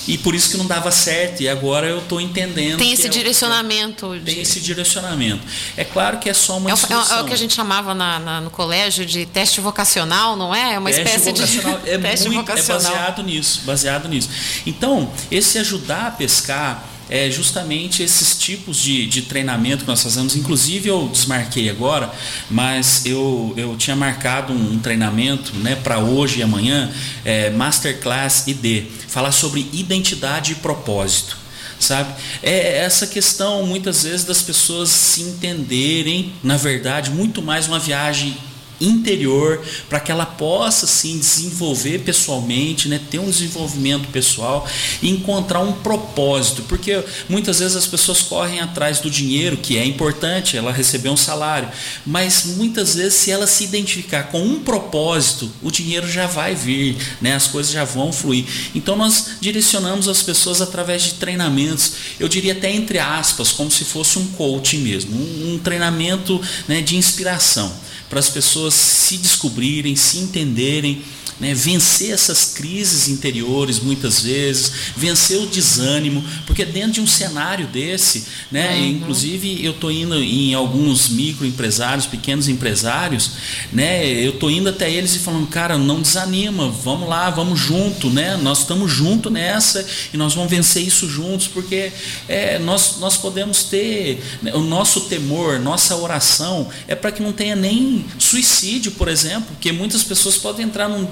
[0.07, 3.11] e por isso que não dava certo e agora eu estou entendendo tem esse é
[3.11, 5.47] direcionamento o, tem esse direcionamento.
[5.77, 8.19] É claro que é só uma é, o, é o que a gente chamava na,
[8.19, 10.75] na, no colégio de teste vocacional não é?
[10.75, 11.81] É uma teste espécie vocacional.
[11.81, 12.81] de é teste muito, é vocacional.
[12.81, 14.31] é baseado nisso baseado nisso.
[14.67, 20.37] Então esse ajudar a pescar é justamente esses tipos de, de treinamento que nós fazemos.
[20.37, 22.11] Inclusive eu desmarquei agora,
[22.49, 26.91] mas eu, eu tinha marcado um, um treinamento né, para hoje e amanhã,
[27.25, 31.41] é, Masterclass ID, falar sobre identidade e propósito
[31.81, 32.13] sabe?
[32.43, 38.37] É essa questão muitas vezes das pessoas se entenderem, na verdade, muito mais uma viagem
[38.81, 44.67] interior para que ela possa sim desenvolver pessoalmente, né, ter um desenvolvimento pessoal
[45.03, 49.85] e encontrar um propósito, porque muitas vezes as pessoas correm atrás do dinheiro, que é
[49.85, 51.69] importante, ela receber um salário,
[52.07, 56.97] mas muitas vezes se ela se identificar com um propósito, o dinheiro já vai vir,
[57.21, 58.45] né, as coisas já vão fluir.
[58.75, 63.85] Então nós direcionamos as pessoas através de treinamentos, eu diria até entre aspas, como se
[63.85, 67.73] fosse um coaching mesmo, um, um treinamento né, de inspiração
[68.11, 71.01] para as pessoas se descobrirem, se entenderem
[71.41, 77.67] né, vencer essas crises interiores muitas vezes, vencer o desânimo, porque dentro de um cenário
[77.67, 78.87] desse, né, uhum.
[78.89, 83.33] inclusive eu estou indo em alguns microempresários, pequenos empresários,
[83.73, 88.11] né, eu estou indo até eles e falando, cara, não desanima, vamos lá, vamos junto,
[88.11, 91.91] né, nós estamos junto nessa e nós vamos vencer isso juntos, porque
[92.29, 97.33] é, nós, nós podemos ter né, o nosso temor, nossa oração é para que não
[97.33, 101.09] tenha nem suicídio, por exemplo, porque muitas pessoas podem entrar num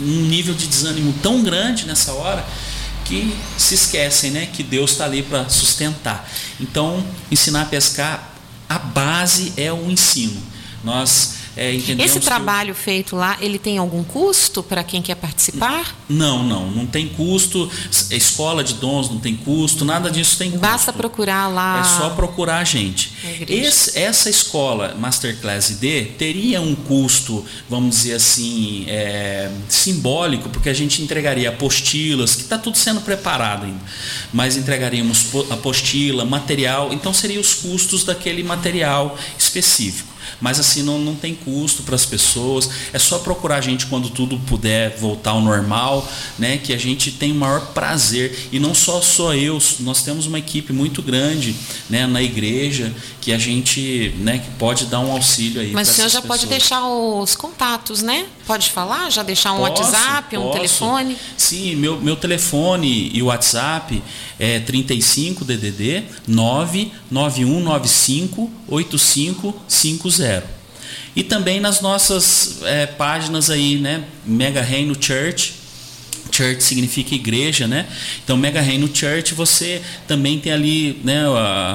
[0.00, 2.44] um nível de desânimo tão grande nessa hora
[3.04, 6.28] que se esquecem, né, que Deus está ali para sustentar.
[6.60, 8.34] Então, ensinar a pescar,
[8.68, 10.40] a base é o ensino.
[10.84, 15.96] Nós é, Esse trabalho feito lá, ele tem algum custo para quem quer participar?
[16.08, 17.70] Não, não, não tem custo.
[18.10, 20.62] Escola de dons não tem custo, nada disso tem custo.
[20.62, 21.80] Basta procurar lá.
[21.80, 23.12] É só procurar a gente.
[23.48, 30.74] Esse, essa escola Masterclass ID teria um custo, vamos dizer assim, é, simbólico, porque a
[30.74, 33.80] gente entregaria apostilas, que está tudo sendo preparado ainda,
[34.32, 40.09] mas entregaríamos apostila, material, então seriam os custos daquele material específico
[40.40, 42.68] mas assim não, não tem custo para as pessoas.
[42.92, 46.58] É só procurar a gente quando tudo puder voltar ao normal, né?
[46.58, 48.48] Que a gente tem o maior prazer.
[48.50, 51.54] E não só sou eu, nós temos uma equipe muito grande
[51.88, 55.72] né, na igreja que a gente né, que pode dar um auxílio aí.
[55.72, 56.40] Mas o senhor já pessoas.
[56.40, 58.26] pode deixar os contatos, né?
[58.46, 59.10] Pode falar?
[59.10, 60.54] Já deixar um posso, WhatsApp, um posso.
[60.54, 61.16] telefone?
[61.36, 64.02] Sim, meu, meu telefone e o WhatsApp
[64.38, 70.29] é 35 DDD 99195 8550.
[71.20, 74.04] E também nas nossas é, páginas aí, né?
[74.24, 75.52] Mega Reino Church,
[76.40, 77.86] Church significa igreja, né?
[78.24, 81.24] Então, Mega Reino Church, você também tem ali, né,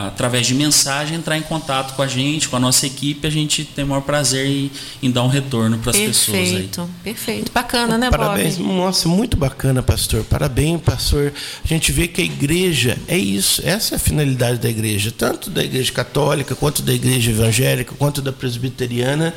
[0.08, 3.64] através de mensagem, entrar em contato com a gente, com a nossa equipe, a gente
[3.64, 4.72] tem o maior prazer em,
[5.04, 6.52] em dar um retorno para as pessoas aí.
[6.52, 7.52] Perfeito, perfeito.
[7.52, 8.58] Bacana, né, Parabéns.
[8.58, 8.68] Bob?
[8.74, 10.24] Nossa, muito bacana, pastor.
[10.24, 11.32] Parabéns, pastor.
[11.64, 15.52] A gente vê que a igreja é isso, essa é a finalidade da igreja, tanto
[15.52, 19.34] da igreja católica, quanto da igreja evangélica, quanto da presbiteriana.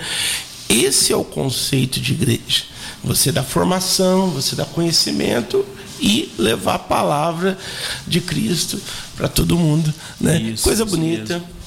[0.69, 5.65] Esse é o conceito de igreja você dá formação, você dá conhecimento
[6.01, 7.59] e levar a palavra
[8.07, 8.81] de Cristo
[9.17, 10.41] para todo mundo, né?
[10.41, 11.35] Isso, Coisa isso bonita.
[11.35, 11.58] Mesmo.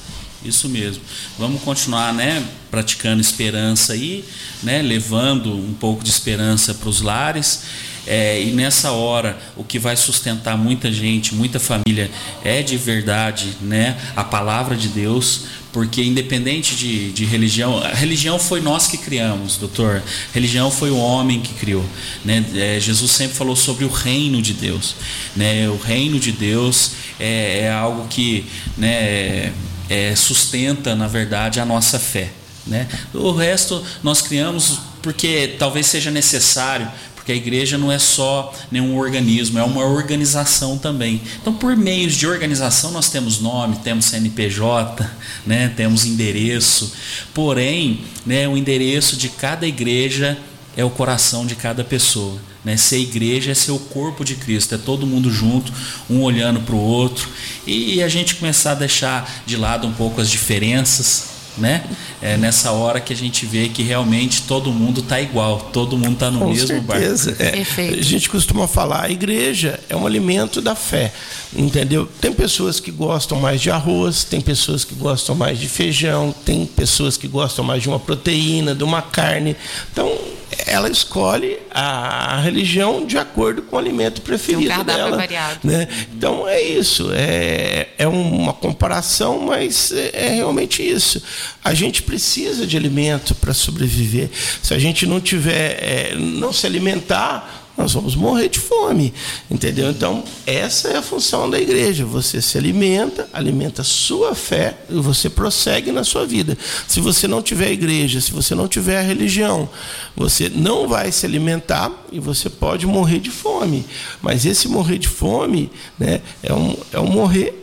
[0.44, 1.02] Isso mesmo.
[1.38, 4.24] Vamos continuar, né, praticando esperança aí,
[4.62, 7.62] né, levando um pouco de esperança para os lares
[8.04, 12.10] É, e nessa hora, o que vai sustentar muita gente, muita família,
[12.42, 18.40] é de verdade né, a palavra de Deus, porque independente de, de religião, a religião
[18.40, 20.02] foi nós que criamos, doutor.
[20.30, 21.84] A religião foi o homem que criou.
[22.24, 22.44] Né?
[22.56, 24.96] É, Jesus sempre falou sobre o reino de Deus.
[25.36, 25.68] Né?
[25.68, 28.44] O reino de Deus é, é algo que
[28.76, 29.52] né,
[29.92, 32.30] é, sustenta, na verdade, a nossa fé.
[32.66, 32.88] Né?
[33.12, 38.96] O resto nós criamos porque talvez seja necessário, porque a igreja não é só nenhum
[38.96, 41.20] organismo, é uma organização também.
[41.40, 45.10] Então, por meios de organização, nós temos nome, temos CNPJ,
[45.44, 46.90] né, temos endereço.
[47.34, 50.38] Porém, né, o endereço de cada igreja
[50.74, 52.40] é o coração de cada pessoa.
[52.64, 52.76] Né?
[52.76, 55.72] Ser igreja é ser o corpo de Cristo, é todo mundo junto,
[56.08, 57.28] um olhando para o outro,
[57.66, 61.84] e a gente começar a deixar de lado um pouco as diferenças, né?
[62.20, 66.14] É nessa hora que a gente vê que realmente todo mundo está igual, todo mundo
[66.14, 67.32] está no Com mesmo certeza.
[67.32, 67.80] barco.
[67.80, 71.12] É, a gente costuma falar, a igreja é um alimento da fé,
[71.54, 72.08] entendeu?
[72.20, 76.66] Tem pessoas que gostam mais de arroz, tem pessoas que gostam mais de feijão, tem
[76.66, 79.56] pessoas que gostam mais de uma proteína, de uma carne.
[79.92, 80.18] Então,
[80.66, 85.16] ela escolhe a religião de acordo com o alimento preferido um dela.
[85.16, 85.60] Variado.
[85.64, 85.88] Né?
[86.14, 91.22] Então é isso, é, é uma comparação, mas é, é realmente isso.
[91.64, 94.30] A gente precisa de alimento para sobreviver.
[94.62, 99.14] Se a gente não tiver, é, não se alimentar, nós vamos morrer de fome,
[99.50, 99.90] entendeu?
[99.90, 102.04] Então, essa é a função da igreja.
[102.04, 106.56] Você se alimenta, alimenta a sua fé e você prossegue na sua vida.
[106.86, 109.68] Se você não tiver igreja, se você não tiver a religião,
[110.14, 113.86] você não vai se alimentar e você pode morrer de fome.
[114.20, 117.58] Mas esse morrer de fome né, é, um, é um morrer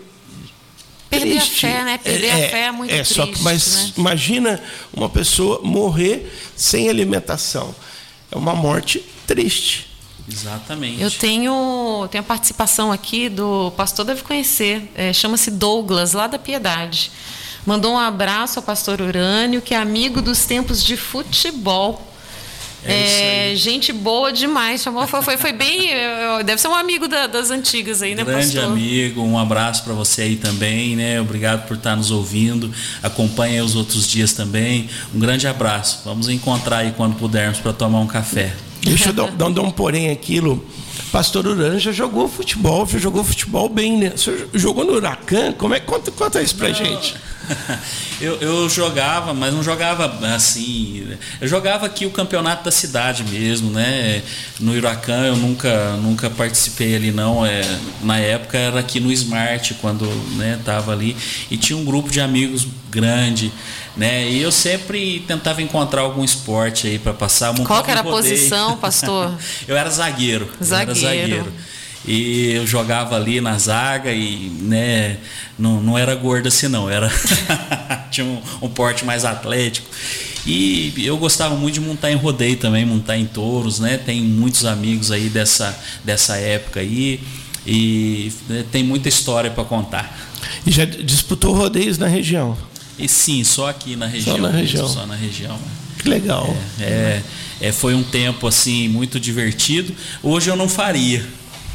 [1.09, 1.65] Perder triste.
[1.65, 1.97] a fé, né?
[1.97, 3.13] Perder é, a fé é muito é, triste.
[3.15, 3.93] Só que, mas né?
[3.97, 4.61] imagina
[4.93, 7.73] uma pessoa morrer sem alimentação.
[8.31, 9.88] É uma morte triste.
[10.31, 11.01] Exatamente.
[11.01, 16.37] Eu tenho, tenho a participação aqui do pastor deve conhecer, é, chama-se Douglas, lá da
[16.39, 17.11] Piedade.
[17.65, 22.05] Mandou um abraço ao pastor Urânio, que é amigo dos tempos de futebol.
[22.85, 24.81] É É, gente boa demais.
[24.81, 25.89] Chamou, foi, foi, foi bem.
[26.45, 28.71] Deve ser um amigo da- das antigas aí, né, Grande pastor?
[28.71, 31.19] amigo, um abraço para você aí também, né?
[31.19, 32.73] Obrigado por estar nos ouvindo.
[33.03, 34.89] Acompanhe os outros dias também.
[35.13, 35.99] Um grande abraço.
[36.05, 38.55] Vamos encontrar aí quando pudermos para tomar um café.
[38.81, 40.63] Deixa eu dar, dar, dar um porém aquilo.
[41.11, 44.11] Pastor Urano já jogou futebol, já jogou futebol bem, né?
[44.15, 45.53] O senhor jogou no Huracan?
[45.53, 47.15] Como é, conta, conta isso pra gente.
[48.21, 51.07] Eu, eu jogava, mas não jogava assim.
[51.39, 54.21] Eu jogava aqui o campeonato da cidade mesmo, né?
[54.59, 57.45] No Huracan eu nunca, nunca participei ali não.
[57.45, 57.61] É,
[58.03, 61.15] na época era aqui no Smart quando né, tava ali
[61.49, 63.53] e tinha um grupo de amigos grande,
[63.95, 64.29] né?
[64.29, 67.53] E eu sempre tentava encontrar algum esporte aí para passar.
[67.65, 68.33] Qual que era a rodeio.
[68.35, 69.37] posição, pastor?
[69.67, 70.45] eu era zagueiro.
[70.45, 70.99] eu era Zagueiro.
[70.99, 71.53] zagueiro.
[72.05, 75.17] E eu jogava ali na zaga e né,
[75.57, 77.11] não, não era gordo assim não, era
[78.09, 79.87] tinha um, um porte mais atlético.
[80.45, 83.97] E eu gostava muito de montar em rodeio também, montar em touros, né?
[83.97, 87.19] Tem muitos amigos aí dessa, dessa época aí
[87.67, 90.17] e né, tem muita história para contar.
[90.65, 92.57] E já disputou rodeios na região.
[92.99, 94.37] E sim, só aqui na região.
[94.37, 94.87] na mesmo, região.
[94.87, 95.59] Só na região.
[95.97, 96.55] Que legal.
[96.79, 97.21] É,
[97.59, 99.93] é, foi um tempo assim muito divertido.
[100.23, 101.25] Hoje eu não faria.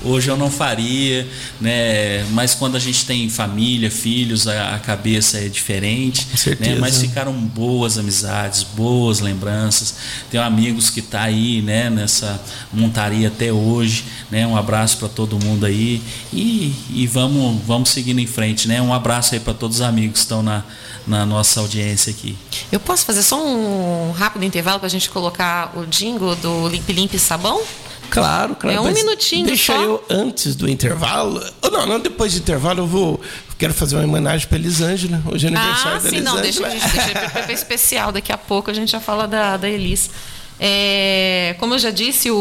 [0.05, 1.27] Hoje eu não faria,
[1.61, 2.25] né?
[2.31, 6.27] Mas quando a gente tem família, filhos, a, a cabeça é diferente.
[6.27, 6.71] Com certeza.
[6.73, 6.79] Né?
[6.79, 9.95] Mas ficaram boas amizades, boas lembranças.
[10.31, 11.88] Tenho amigos que tá aí, né?
[11.88, 12.40] Nessa
[12.73, 14.47] montaria até hoje, né?
[14.47, 18.83] Um abraço para todo mundo aí e, e vamos vamos seguindo em frente, né?
[18.83, 20.64] Um abraço aí para todos os amigos que estão na,
[21.07, 22.37] na nossa audiência aqui.
[22.71, 26.88] Eu posso fazer só um rápido intervalo para a gente colocar o jingle do Limp
[26.90, 27.62] Limp Sabão?
[28.11, 28.77] Claro, claro.
[28.77, 29.81] É um minutinho Deixa só.
[29.83, 31.43] eu, antes do intervalo.
[31.62, 33.21] ou Não, não, depois do intervalo eu vou.
[33.59, 35.23] Quero fazer uma homenagem para Elisângela.
[35.27, 36.93] Hoje é aniversário Ah, da sim, não, deixa, Elisângela.
[36.93, 38.12] deixa, deixa especial.
[38.12, 40.11] Daqui a pouco a gente já fala da, da Elis.
[40.59, 42.37] É, como eu já disse, o,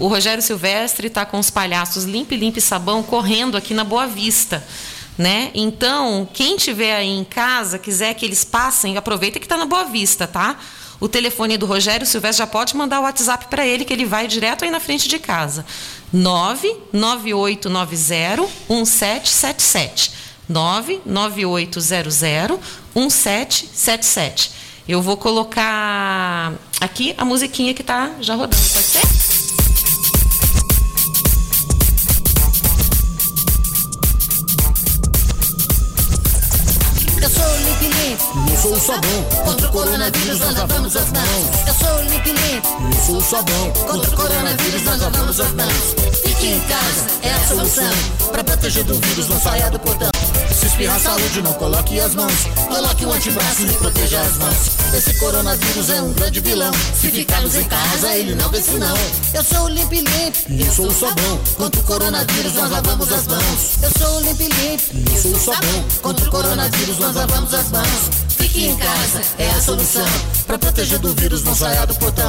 [0.00, 4.64] o Rogério Silvestre está com os palhaços Limpe Limpe Sabão correndo aqui na Boa Vista.
[5.18, 5.50] Né?
[5.54, 9.84] Então, quem tiver aí em casa, quiser que eles passem, aproveita que está na Boa
[9.84, 10.56] Vista, tá?
[11.00, 14.28] O telefone do Rogério Silvestre já pode mandar o WhatsApp para ele, que ele vai
[14.28, 15.64] direto aí na frente de casa.
[16.12, 20.12] 99890 1777.
[20.48, 22.20] 99800
[22.94, 24.52] 1777.
[24.86, 29.00] Eu vou colocar aqui a musiquinha que tá já rodando, pode ser?
[37.22, 39.24] Eu sou o Limp Limp, sou o sabão.
[39.44, 41.66] Contra o coronavírus nós lavamos as mãos.
[41.66, 42.64] Eu sou o Limp Limp.
[42.94, 43.72] Eu sou o sabão.
[43.86, 45.94] Contra o coronavírus nós lavamos as mãos.
[46.22, 47.92] Fique em casa, é a solução.
[48.32, 50.19] Pra proteger do vírus, não saia do portão.
[50.58, 52.46] Se espirrar saúde, não coloque as mãos.
[52.68, 54.56] Coloque o antebraço e proteja as mãos.
[54.94, 56.72] Esse coronavírus é um grande vilão.
[56.94, 58.96] Se ficarmos em casa, ele não vence não.
[59.34, 60.36] Eu sou o Limp Limp.
[60.48, 61.40] Eu sou o sabão.
[61.56, 63.82] Contra o coronavírus, nós lavamos as mãos.
[63.82, 64.80] Eu sou o Limp Limp.
[65.12, 65.84] Eu sou o sabão.
[66.02, 68.10] Contra o coronavírus, nós lavamos as mãos.
[68.36, 70.06] Fique em casa, é a solução.
[70.46, 72.26] Pra proteger do vírus, não saia do portão.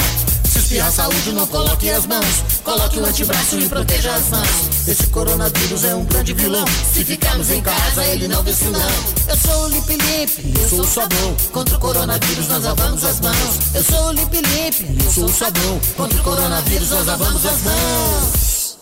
[0.51, 2.43] Se espirrar saúde, não coloque as mãos.
[2.61, 4.85] Coloque o antebraço e proteja as mãos.
[4.85, 6.65] Esse coronavírus é um grande vilão.
[6.93, 9.29] Se ficarmos em casa, ele não vence não.
[9.29, 10.59] Eu sou o Limp Limp.
[10.61, 11.37] Eu sou o sabão.
[11.53, 13.59] Contra o coronavírus, nós lavamos as mãos.
[13.73, 15.01] Eu sou o Limp Limp.
[15.05, 15.79] Eu sou o sabão.
[15.95, 18.77] Contra o coronavírus, nós lavamos as mãos.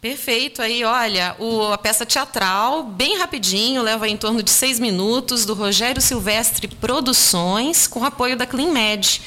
[0.00, 0.62] Perfeito.
[0.62, 5.54] Aí, olha, o, a peça teatral, bem rapidinho, leva em torno de seis minutos, do
[5.54, 9.22] Rogério Silvestre Produções, com apoio da CleanMed.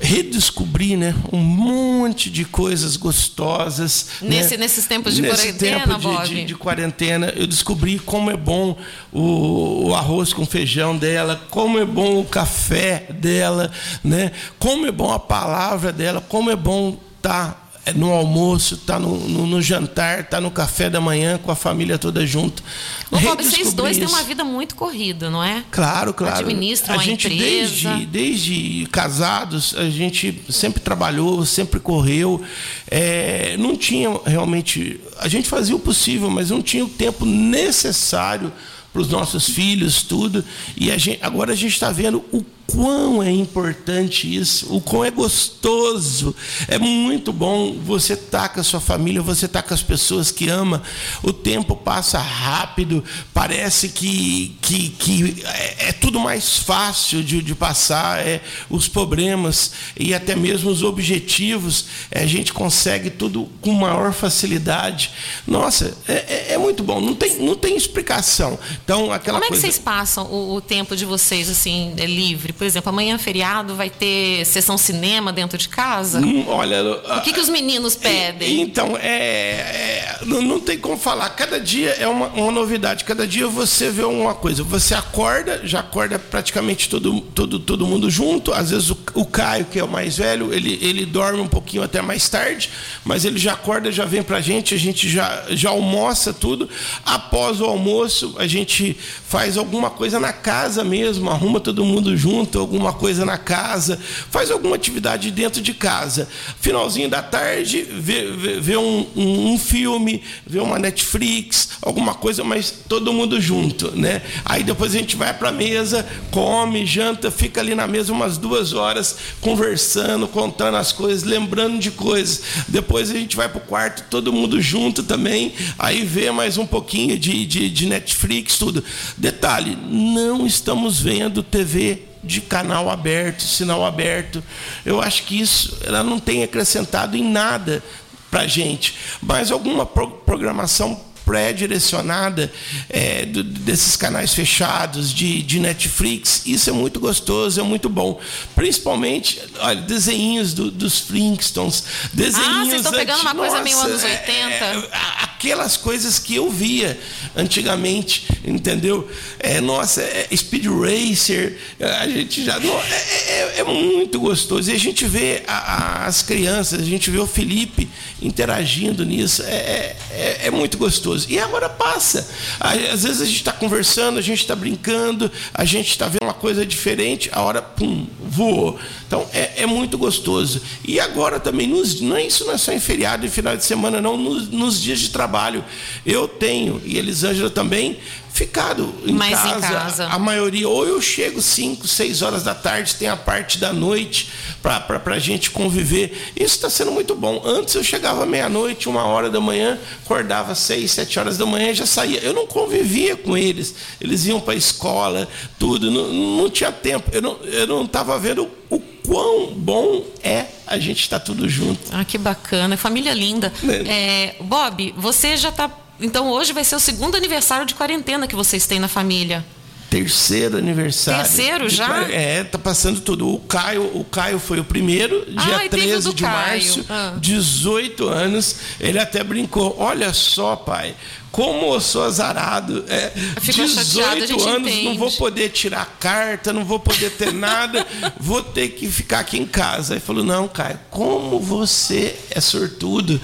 [0.00, 4.06] redescobrir né, um monte de coisas gostosas.
[4.22, 4.64] Nesse- né?
[4.64, 6.28] nesses tempos de Nesse quarentena, tempo de, Bob?
[6.28, 8.76] de- de quarentena, eu descobri como é bom
[9.12, 13.70] o, o arroz com feijão dela, como é bom o café dela,
[14.02, 14.32] né?
[14.58, 19.46] como é bom a palavra dela, como é bom estar no almoço, estar no, no-
[19.46, 22.62] no jantar, estar no café da manhã com a família toda junto.
[23.10, 24.14] Ô, Bob, vocês dois têm isso.
[24.14, 25.64] uma vida muito corrida, não é?
[25.70, 26.40] Claro, claro.
[26.40, 27.90] Administram a a gente empresa.
[27.94, 32.42] desde desde casados a gente sempre trabalhou, sempre correu.
[32.90, 38.52] É, não tinha realmente a gente fazia o possível, mas não tinha o tempo necessário
[38.92, 40.44] para os nossos filhos, tudo.
[40.76, 42.42] E a gente, agora a gente está vendo o
[42.72, 46.34] quão é importante isso, o quão é gostoso.
[46.68, 50.48] É muito bom você estar com a sua família, você estar com as pessoas que
[50.48, 50.82] ama.
[51.22, 53.02] O tempo passa rápido,
[53.32, 59.72] parece que, que, que é, é tudo mais fácil de, de passar, é, os problemas
[59.98, 65.10] e até mesmo os objetivos, é, a gente consegue tudo com maior facilidade.
[65.46, 68.58] Nossa, é, é- é muito bom, não tem, não tem explicação.
[68.84, 69.62] Então, aquela Como é que coisa.
[69.62, 72.52] vocês passam o, o tempo de vocês, assim, é livre?
[72.58, 76.18] Por exemplo, amanhã feriado, vai ter sessão cinema dentro de casa?
[76.18, 76.82] Hum, Olha,
[77.18, 78.60] O que, que os meninos pedem?
[78.60, 81.30] Então, é, é, não, não tem como falar.
[81.30, 83.04] Cada dia é uma, uma novidade.
[83.04, 84.64] Cada dia você vê uma coisa.
[84.64, 88.52] Você acorda, já acorda praticamente todo, todo, todo mundo junto.
[88.52, 91.84] Às vezes o, o Caio, que é o mais velho, ele, ele dorme um pouquinho
[91.84, 92.70] até mais tarde,
[93.04, 96.68] mas ele já acorda, já vem pra gente, a gente já, já almoça tudo.
[97.04, 98.96] Após o almoço, a gente
[99.28, 103.98] faz alguma coisa na casa mesmo, arruma todo mundo junto, alguma coisa na casa,
[104.30, 106.28] faz alguma atividade dentro de casa.
[106.60, 112.44] Finalzinho da tarde, vê, vê, vê um, um- um filme, vê uma Netflix, alguma coisa,
[112.44, 114.22] mas todo mundo junto, né?
[114.44, 118.38] Aí depois a gente vai para a mesa, come, janta, fica ali na mesa umas
[118.38, 122.42] duas horas conversando, contando as coisas, lembrando de coisas.
[122.68, 126.66] Depois a gente vai para o quarto, todo mundo junto também, aí vê mais um
[126.66, 128.84] pouquinho de, de, de Netflix, tudo.
[129.16, 134.42] Detalhe, não estamos vendo TV de canal aberto, sinal aberto.
[134.84, 137.82] Eu acho que isso ela não tem acrescentado em nada
[138.30, 140.94] para gente, mas alguma pro- programação
[141.28, 142.50] pré-direcionada
[142.88, 148.18] é, desses canais fechados de, de Netflix, isso é muito gostoso, é muito bom.
[148.56, 153.46] Principalmente, olha, desenhinhos do- dos Flintstones, desenhinhos Ah, vocês estão pegando uma antigos.
[153.48, 154.32] coisa meio Nossa, anos é- 80.
[154.64, 156.98] é- a aquelas coisas que eu via
[157.36, 159.08] antigamente, entendeu?
[159.38, 161.56] É, nossa, é Speed Racer,
[162.00, 162.58] a gente já.
[162.58, 162.84] Não, é,
[163.28, 164.68] é, é, muito gostoso.
[164.68, 165.54] E a gente vê a,
[166.02, 167.88] a, as crianças, a gente vê o Felipe
[168.20, 169.42] interagindo nisso.
[169.44, 171.17] É, é, é muito gostoso.
[171.28, 172.28] E agora passa.
[172.60, 176.34] Às vezes a gente está conversando, a gente está brincando, a gente está vendo uma
[176.34, 178.78] coisa diferente, a hora, pum, voou.
[179.08, 180.60] Então é, é muito gostoso.
[180.84, 183.64] E agora também, nos, não é isso não é só em feriado e final de
[183.64, 185.64] semana, não, nos, nos dias de trabalho.
[186.06, 187.98] Eu tenho, e Elisângela também,
[188.30, 192.94] ficado em casa, em casa, A maioria, ou eu chego 5, 6 horas da tarde,
[192.94, 194.30] tem a parte da noite
[194.62, 196.32] para a gente conviver.
[196.36, 197.42] Isso está sendo muito bom.
[197.44, 201.74] Antes eu chegava meia-noite, uma hora da manhã, acordava 6, 7 horas da manhã e
[201.74, 202.20] já saía.
[202.20, 203.74] Eu não convivia com eles.
[204.00, 205.26] Eles iam para a escola,
[205.58, 205.90] tudo.
[205.90, 207.10] Não, não tinha tempo.
[207.12, 208.78] Eu não estava vendo o
[209.08, 211.80] quão bom é a gente estar tá tudo junto.
[211.90, 212.76] Ah, que bacana.
[212.76, 213.52] Família linda.
[213.66, 213.88] É.
[213.88, 218.36] É, Bob, você já está então hoje vai ser o segundo aniversário de quarentena que
[218.36, 219.44] vocês têm na família.
[219.90, 221.24] Terceiro aniversário.
[221.24, 222.02] Terceiro já?
[222.10, 223.26] É, tá passando tudo.
[223.26, 226.34] O Caio, o Caio foi o primeiro, dia ah, 13 de Caio.
[226.34, 227.14] março, ah.
[227.18, 228.56] 18 anos.
[228.78, 230.94] Ele até brincou: olha só, pai,
[231.32, 232.84] como eu sou azarado.
[232.86, 234.84] É, 18 anos, entende.
[234.84, 237.86] não vou poder tirar carta, não vou poder ter nada,
[238.20, 239.94] vou ter que ficar aqui em casa.
[239.94, 243.18] Aí falou: não, Caio, como você é sortudo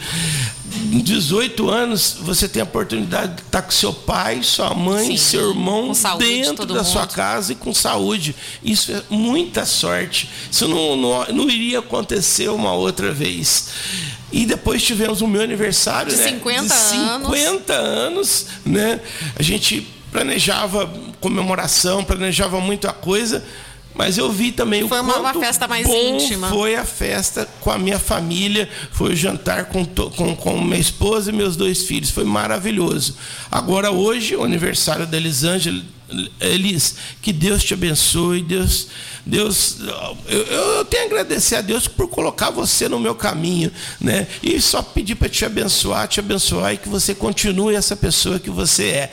[0.92, 5.16] em 18 anos, você tem a oportunidade de estar com seu pai, sua mãe, Sim,
[5.16, 6.84] seu irmão saúde, dentro da mundo.
[6.84, 8.34] sua casa e com saúde.
[8.62, 10.28] Isso é muita sorte.
[10.50, 13.68] Isso não, não, não iria acontecer uma outra vez.
[14.32, 16.28] E depois tivemos o meu aniversário, de né?
[16.30, 17.72] 50 de 50 anos.
[17.72, 19.00] anos, né?
[19.36, 23.44] A gente planejava comemoração, planejava muita coisa,
[23.94, 26.48] mas eu vi também foi o uma, uma festa mais íntima.
[26.48, 31.30] Foi a festa com a minha família, foi o jantar com, com, com minha esposa
[31.30, 32.10] e meus dois filhos.
[32.10, 33.16] Foi maravilhoso.
[33.50, 35.80] Agora, hoje, o aniversário da Elisângela.
[36.38, 38.88] Elis, que Deus te abençoe, Deus,
[39.24, 39.78] Deus,
[40.28, 44.28] eu, eu tenho a agradecer a Deus por colocar você no meu caminho, né?
[44.42, 48.50] E só pedir para te abençoar, te abençoar e que você continue essa pessoa que
[48.50, 49.12] você é.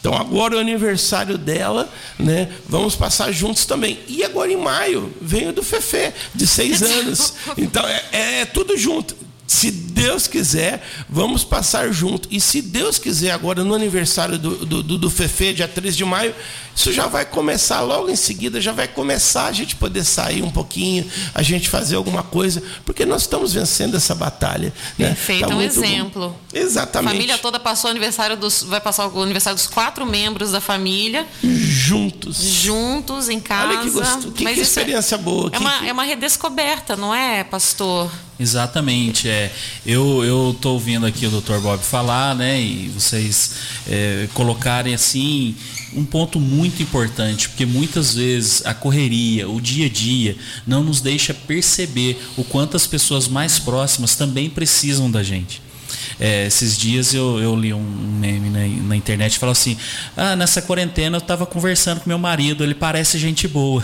[0.00, 1.88] Então agora é o aniversário dela,
[2.18, 2.48] né?
[2.66, 3.98] Vamos passar juntos também.
[4.08, 7.34] E agora em maio vem o do Fefe, de seis anos.
[7.56, 9.14] Então é, é, é tudo junto.
[9.46, 12.28] Se Deus quiser, vamos passar junto.
[12.30, 16.04] E se Deus quiser, agora no aniversário do, do, do, do Fefe, dia 3 de
[16.04, 16.34] maio,
[16.74, 20.50] isso já vai começar logo em seguida, já vai começar a gente poder sair um
[20.50, 21.04] pouquinho,
[21.34, 24.72] a gente fazer alguma coisa, porque nós estamos vencendo essa batalha.
[24.98, 25.08] Né?
[25.08, 26.28] Perfeito, tá um exemplo.
[26.28, 26.58] Bom.
[26.58, 27.10] Exatamente.
[27.10, 28.62] A família toda passou o aniversário dos.
[28.62, 31.26] Vai passar o aniversário dos quatro membros da família.
[31.42, 32.38] Juntos.
[32.38, 33.68] Juntos, em casa.
[33.68, 35.48] Olha que, gosto, que, que é experiência é, boa.
[35.48, 38.10] É, que, uma, é uma redescoberta, não é, pastor?
[38.38, 39.28] Exatamente.
[39.28, 39.52] É,
[39.84, 41.58] eu eu estou ouvindo aqui o Dr.
[41.58, 42.58] Bob falar, né?
[42.58, 43.52] E vocês
[43.86, 45.54] é, colocarem assim
[45.94, 50.36] um ponto muito importante, porque muitas vezes a correria, o dia a dia,
[50.66, 55.62] não nos deixa perceber o quanto as pessoas mais próximas também precisam da gente.
[56.18, 59.76] É, esses dias eu, eu li um meme na, na internet que falou assim:
[60.16, 63.82] Ah, nessa quarentena eu estava conversando com meu marido, ele parece gente boa.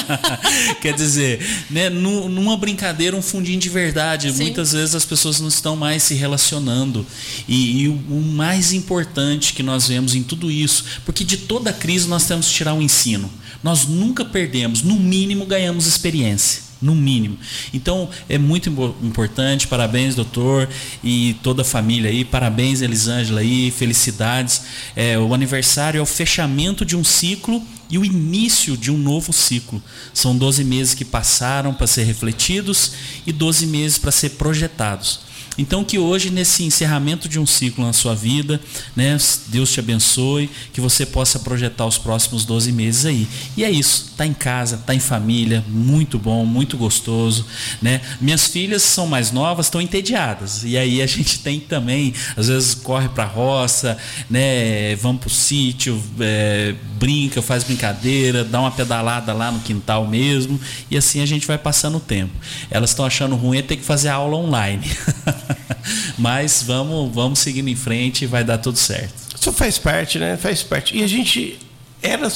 [0.80, 4.32] Quer dizer, né, numa brincadeira, um fundinho de verdade.
[4.32, 4.42] Sim.
[4.42, 7.06] Muitas vezes as pessoas não estão mais se relacionando.
[7.46, 11.72] E, e o, o mais importante que nós vemos em tudo isso, porque de toda
[11.72, 13.30] crise nós temos que tirar um ensino.
[13.62, 17.38] Nós nunca perdemos, no mínimo ganhamos experiência no mínimo.
[17.72, 18.68] Então é muito
[19.02, 20.68] importante, parabéns doutor
[21.02, 24.62] e toda a família aí, parabéns Elisângela aí, felicidades.
[24.94, 29.32] É, o aniversário é o fechamento de um ciclo e o início de um novo
[29.32, 29.82] ciclo.
[30.12, 32.92] São 12 meses que passaram para ser refletidos
[33.26, 35.27] e 12 meses para ser projetados.
[35.58, 38.60] Então que hoje, nesse encerramento de um ciclo na sua vida,
[38.94, 43.26] né, Deus te abençoe, que você possa projetar os próximos 12 meses aí.
[43.56, 47.44] E é isso, tá em casa, tá em família, muito bom, muito gostoso,
[47.82, 48.00] né?
[48.20, 50.62] Minhas filhas são mais novas, estão entediadas.
[50.62, 53.98] E aí a gente tem também, às vezes corre para a roça,
[54.30, 60.60] né, vamos pro sítio, é, brinca, faz brincadeira, dá uma pedalada lá no quintal mesmo,
[60.90, 62.32] e assim a gente vai passando o tempo.
[62.70, 64.88] Elas estão achando ruim é ter que fazer aula online.
[66.18, 69.14] Mas vamos, vamos seguindo em frente e vai dar tudo certo.
[69.38, 70.36] Isso faz parte, né?
[70.36, 70.96] Faz parte.
[70.96, 71.58] E a gente
[72.02, 72.30] era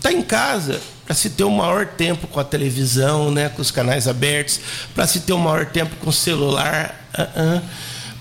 [0.00, 3.70] tá em casa para se ter o maior tempo com a televisão, né, com os
[3.70, 4.60] canais abertos,
[4.94, 7.08] para se ter o maior tempo com o celular.
[7.14, 7.62] Uh -uh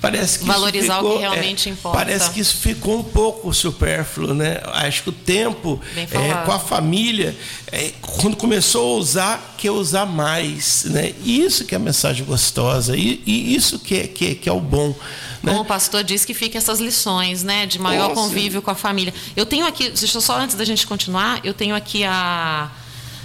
[0.01, 1.97] parece que valorizar ficou, o que realmente é, importa.
[1.97, 4.59] Parece que isso ficou um pouco supérfluo, né?
[4.65, 7.35] Acho que o tempo é, com a família,
[7.71, 11.13] é, quando começou a usar, quer usar mais, né?
[11.23, 14.53] Isso que é a mensagem gostosa e, e isso que é, que, é, que é
[14.53, 14.95] o bom.
[15.43, 15.51] Né?
[15.51, 17.65] Como o pastor disse que fica essas lições, né?
[17.65, 18.21] De maior Nossa.
[18.21, 19.13] convívio com a família.
[19.35, 22.69] Eu tenho aqui, deixa eu só antes da gente continuar, eu tenho aqui a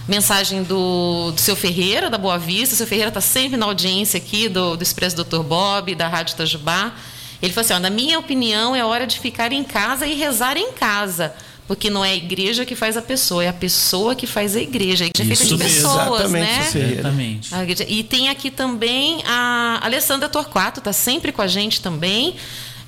[0.08, 2.74] mensagem do, do seu Ferreira, da Boa Vista.
[2.74, 5.42] O seu Ferreira está sempre na audiência aqui do, do Expresso Dr.
[5.42, 6.92] Bob, da Rádio Itajubá.
[7.40, 10.56] Ele falou assim: ó, na minha opinião, é hora de ficar em casa e rezar
[10.56, 11.34] em casa.
[11.66, 14.60] Porque não é a igreja que faz a pessoa, é a pessoa que faz a
[14.60, 15.04] igreja.
[15.04, 16.68] A igreja é feita de pessoas, né?
[16.74, 17.48] Exatamente.
[17.88, 22.36] E tem aqui também a Alessandra Torquato, está sempre com a gente também.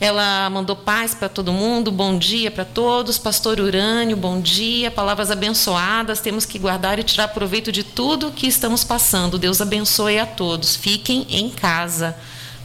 [0.01, 3.17] Ela mandou paz para todo mundo, bom dia para todos.
[3.17, 4.91] Pastor Urânio, bom dia.
[4.91, 6.21] Palavras abençoadas.
[6.21, 9.39] Temos que guardar e tirar proveito de tudo que estamos passando.
[9.39, 10.75] Deus abençoe a todos.
[10.75, 12.17] Fiquem em casa.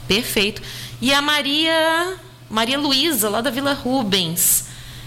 [0.08, 0.62] Perfeito.
[1.00, 2.18] E a Maria,
[2.50, 4.66] Maria Luísa, lá da Vila Rubens.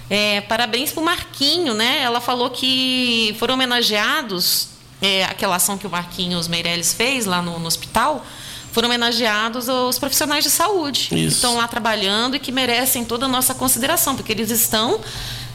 [0.09, 2.03] É, parabéns para o Marquinho, né?
[2.03, 4.69] Ela falou que foram homenageados,
[5.01, 8.25] é, aquela ação que o Marquinhos Meirelles fez lá no, no hospital
[8.73, 11.11] foram homenageados os profissionais de saúde Isso.
[11.11, 14.99] que estão lá trabalhando e que merecem toda a nossa consideração, porque eles estão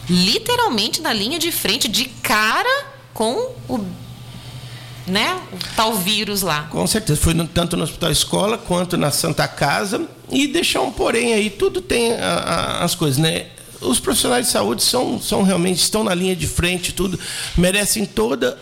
[0.09, 3.34] literalmente na linha de frente, de cara com
[3.68, 3.86] o
[5.07, 6.63] né, o tal vírus lá.
[6.63, 10.05] Com certeza, foi no, tanto no Hospital Escola quanto na Santa Casa.
[10.30, 13.45] E deixar um porém aí, tudo tem a, a, as coisas, né?
[13.82, 17.19] Os profissionais de saúde são, são realmente estão na linha de frente, tudo
[17.57, 18.55] merecem todo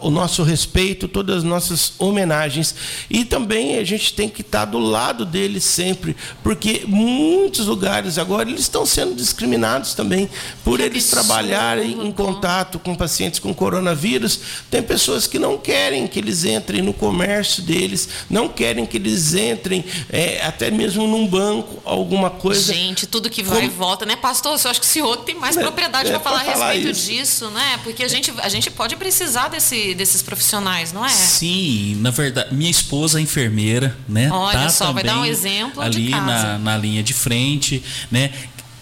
[0.00, 2.74] o nosso respeito, todas as nossas homenagens
[3.08, 8.48] e também a gente tem que estar do lado deles sempre, porque muitos lugares agora
[8.48, 10.28] eles estão sendo discriminados também
[10.62, 14.40] por que eles absurdo, trabalharem em contato com pacientes com coronavírus.
[14.70, 19.34] Tem pessoas que não querem que eles entrem no comércio deles, não querem que eles
[19.34, 22.72] entrem é, até mesmo num banco, alguma coisa.
[22.72, 23.70] Gente, tudo que vai Como...
[23.70, 24.53] e volta, né, pastor?
[24.62, 27.10] Eu acho que o senhor tem mais é, propriedade é, para falar a respeito isso.
[27.10, 27.80] disso, né?
[27.82, 31.08] Porque a gente, a gente pode precisar desse, desses profissionais, não é?
[31.08, 34.30] Sim, na verdade, minha esposa é enfermeira, né?
[34.30, 38.30] Olha tá só, vai dar um exemplo ali Na, na linha de frente, né?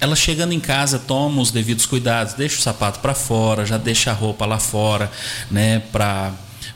[0.01, 4.11] ela chegando em casa toma os devidos cuidados, deixa o sapato para fora, já deixa
[4.11, 5.09] a roupa lá fora,
[5.49, 6.33] né, para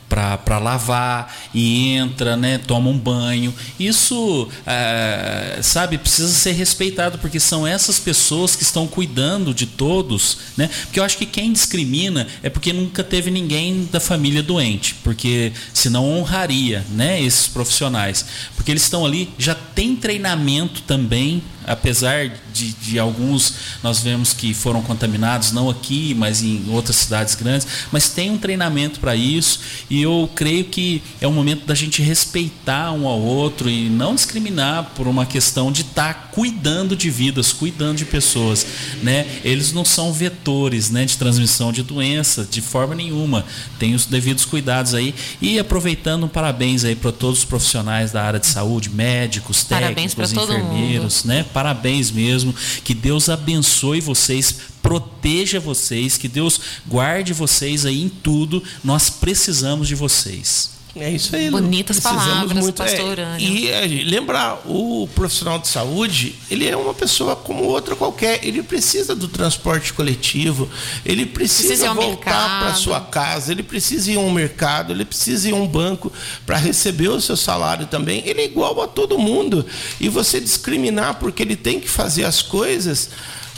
[0.08, 3.52] para lavar e entra, né, toma um banho.
[3.78, 10.38] Isso, é, sabe, precisa ser respeitado porque são essas pessoas que estão cuidando de todos,
[10.56, 10.70] né?
[10.84, 15.52] Porque eu acho que quem discrimina é porque nunca teve ninguém da família doente, porque
[15.74, 22.72] senão honraria, né, esses profissionais, porque eles estão ali já tem treinamento também apesar de,
[22.72, 28.08] de, alguns nós vemos que foram contaminados, não aqui, mas em outras cidades grandes, mas
[28.08, 29.60] tem um treinamento para isso
[29.90, 34.14] e eu creio que é o momento da gente respeitar um ao outro e não
[34.14, 38.66] discriminar por uma questão de estar tá cuidando de vidas, cuidando de pessoas,
[39.02, 39.26] né?
[39.42, 43.44] Eles não são vetores, né, de transmissão de doença de forma nenhuma.
[43.78, 48.22] Tem os devidos cuidados aí e aproveitando um parabéns aí para todos os profissionais da
[48.22, 51.44] área de saúde, médicos, técnicos, enfermeiros, né?
[51.56, 52.54] Parabéns mesmo.
[52.84, 58.62] Que Deus abençoe vocês, proteja vocês, que Deus guarde vocês aí em tudo.
[58.84, 60.75] Nós precisamos de vocês.
[60.98, 61.50] É isso aí.
[61.50, 66.94] Bonitas palavras, muito, pastor é, E é, lembrar, o profissional de saúde, ele é uma
[66.94, 68.42] pessoa como outra qualquer.
[68.42, 70.68] Ele precisa do transporte coletivo,
[71.04, 75.48] ele precisa, precisa voltar para sua casa, ele precisa ir a um mercado, ele precisa
[75.48, 76.10] ir a um banco
[76.46, 78.22] para receber o seu salário também.
[78.24, 79.66] Ele é igual a todo mundo.
[80.00, 83.10] E você discriminar porque ele tem que fazer as coisas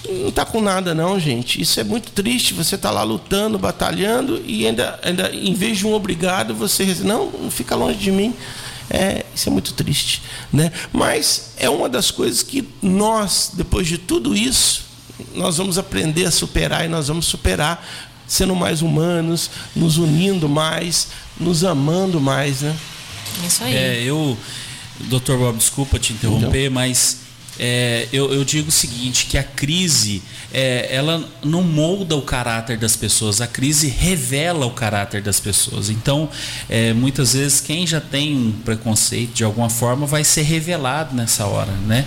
[0.07, 1.61] não está com nada não, gente.
[1.61, 2.55] Isso é muito triste.
[2.55, 7.31] Você está lá lutando, batalhando e ainda, ainda, em vez de um obrigado, você não,
[7.31, 8.35] não fica longe de mim.
[8.91, 10.23] É, isso é muito triste,
[10.53, 10.73] né?
[10.93, 14.85] Mas é uma das coisas que nós, depois de tudo isso,
[15.35, 17.87] nós vamos aprender a superar e nós vamos superar
[18.27, 22.75] sendo mais humanos, nos unindo mais, nos amando mais, né?
[23.47, 23.75] Isso aí.
[23.75, 24.39] É, eu,
[25.01, 26.75] doutor Bob, desculpa te interromper, então.
[26.75, 27.28] mas
[27.59, 32.79] é, eu, eu, digo o seguinte, que a crise, é, ela não molda o caráter
[32.79, 35.91] das pessoas, a crise revela o caráter das pessoas.
[35.91, 36.29] Então,
[36.69, 41.47] é, muitas vezes, quem já tem um preconceito, de alguma forma, vai ser revelado nessa
[41.47, 42.05] hora, né?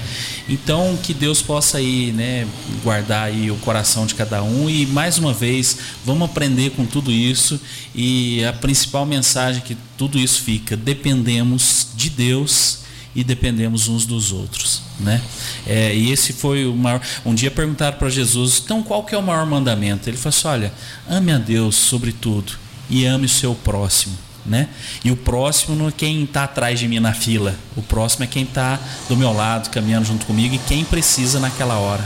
[0.48, 2.48] Então, que Deus possa aí, né,
[2.84, 7.12] guardar aí o coração de cada um e, mais uma vez, vamos aprender com tudo
[7.12, 7.60] isso
[7.94, 12.82] e a principal mensagem que tudo isso fica, dependemos de Deus
[13.16, 15.22] e dependemos uns dos outros, né?
[15.68, 17.02] É, e esse foi o maior.
[17.26, 20.10] Um dia perguntaram para Jesus, então qual que é o maior mandamento?
[20.10, 20.74] Ele falou assim: olha,
[21.10, 22.54] ame a Deus sobre tudo
[22.90, 24.70] e ame o seu próximo né?
[25.04, 27.56] E o próximo não é quem está atrás de mim na fila.
[27.76, 31.78] O próximo é quem está do meu lado, caminhando junto comigo e quem precisa naquela
[31.78, 32.04] hora.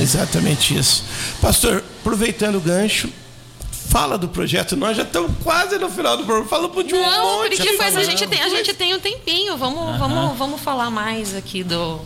[0.00, 1.04] Exatamente isso.
[1.40, 3.08] Pastor, aproveitando o gancho,
[3.88, 4.76] fala do projeto.
[4.76, 6.48] Nós já estamos quase no final do programa.
[6.48, 7.56] Fala de um Não, monte.
[7.56, 9.56] porque de a gente tem, a gente tem um tempinho.
[9.56, 12.00] Vamos, vamos, vamos falar mais aqui do,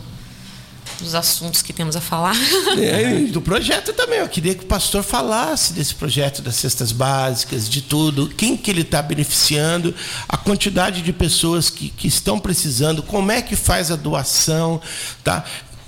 [0.99, 2.35] dos assuntos que temos a falar.
[2.77, 4.19] É, e do projeto também.
[4.19, 8.71] Eu queria que o pastor falasse desse projeto das cestas básicas, de tudo, quem que
[8.71, 9.93] ele está beneficiando,
[10.27, 14.81] a quantidade de pessoas que, que estão precisando, como é que faz a doação,
[15.23, 15.43] tá?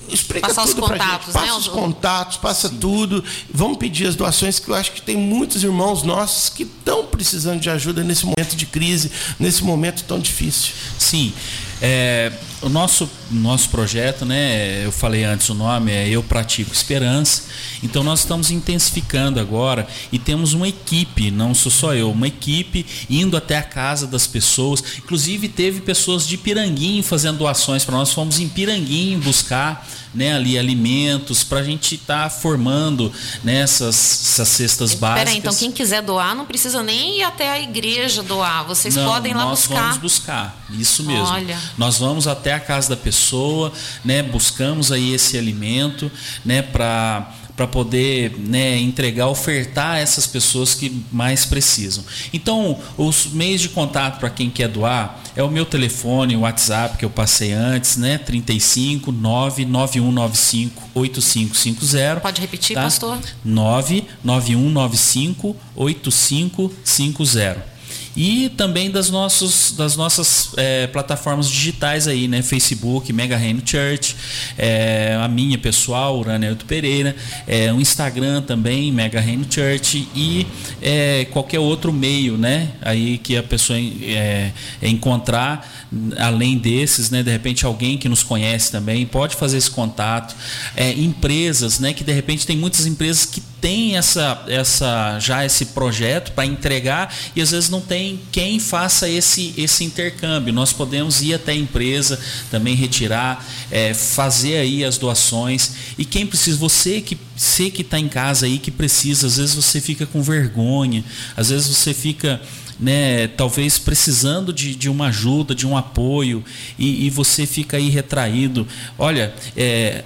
[0.10, 1.06] Explica Passar os tudo pra gente.
[1.08, 3.24] contatos, né, Passa os o- contatos, passa tudo.
[3.54, 7.60] Vamos pedir as doações, que eu acho que tem muitos irmãos nossos que estão precisando
[7.60, 10.74] de ajuda nesse momento de crise, nesse momento tão difícil.
[11.00, 11.34] Sim,
[11.82, 12.32] é,
[12.66, 17.44] o nosso, nosso projeto, né, eu falei antes, o nome é Eu Pratico Esperança.
[17.84, 22.84] Então nós estamos intensificando agora e temos uma equipe, não sou só eu, uma equipe
[23.08, 24.84] indo até a casa das pessoas.
[24.98, 28.12] Inclusive teve pessoas de Piranguinho fazendo doações para nós.
[28.12, 33.12] Fomos em Piranguinho buscar né, ali alimentos para a gente estar formando
[33.44, 35.26] né, essas, essas cestas básicas.
[35.26, 38.66] Peraí, então quem quiser doar não precisa nem ir até a igreja doar.
[38.66, 39.82] Vocês Não, podem lá nós buscar.
[39.82, 41.26] vamos buscar, isso mesmo.
[41.26, 41.60] Olha.
[41.78, 43.72] Nós vamos até a casa da pessoa,
[44.04, 44.24] né?
[44.24, 46.12] Buscamos aí esse alimento,
[46.44, 46.62] né?
[46.62, 52.04] Para para poder né, entregar, ofertar a essas pessoas que mais precisam.
[52.34, 56.98] Então, os meios de contato para quem quer doar é o meu telefone, o WhatsApp
[56.98, 58.18] que eu passei antes, né?
[58.18, 62.20] 35 99195 8550.
[62.20, 63.18] Pode repetir, pastor?
[63.44, 67.75] 99195 8550.
[68.16, 72.42] E também das, nossos, das nossas eh, plataformas digitais aí, né?
[72.42, 74.16] Facebook, Mega Reino Church,
[74.58, 77.14] eh, a minha pessoal, Uranelto Pereira,
[77.46, 80.48] eh, o Instagram também, Mega Reino Church e
[80.82, 82.72] eh, qualquer outro meio, né?
[82.82, 84.52] Aí que a pessoa eh,
[84.82, 85.85] encontrar,
[86.18, 87.24] além desses, né?
[87.24, 90.36] De repente alguém que nos conhece também pode fazer esse contato.
[90.76, 91.94] Eh, empresas, né?
[91.94, 97.14] Que de repente tem muitas empresas que têm essa, essa, já esse projeto para entregar
[97.36, 100.54] e às vezes não tem quem faça esse, esse intercâmbio.
[100.54, 102.20] Nós podemos ir até a empresa,
[102.52, 105.72] também retirar, eh, fazer aí as doações.
[105.98, 109.56] E quem precisa, você que você que está em casa aí que precisa, às vezes
[109.56, 111.04] você fica com vergonha,
[111.36, 112.42] às vezes você fica
[112.80, 116.44] né, talvez precisando de, de uma ajuda, de um apoio,
[116.78, 118.68] e, e você fica aí retraído.
[118.98, 120.04] Olha, é,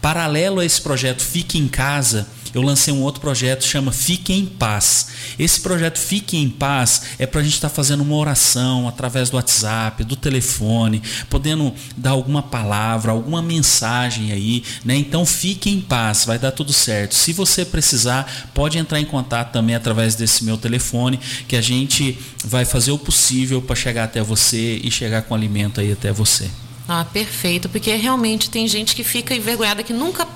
[0.00, 4.46] paralelo a esse projeto Fique em Casa, eu lancei um outro projeto chama Fique em
[4.46, 5.08] Paz.
[5.38, 9.30] Esse projeto Fique em Paz é para a gente estar tá fazendo uma oração através
[9.30, 14.96] do WhatsApp, do telefone, podendo dar alguma palavra, alguma mensagem aí, né?
[14.96, 17.14] Então fique em paz, vai dar tudo certo.
[17.14, 22.18] Se você precisar, pode entrar em contato também através desse meu telefone, que a gente
[22.44, 26.50] vai fazer o possível para chegar até você e chegar com alimento aí até você.
[26.88, 30.26] Ah, perfeito, porque realmente tem gente que fica envergonhada que nunca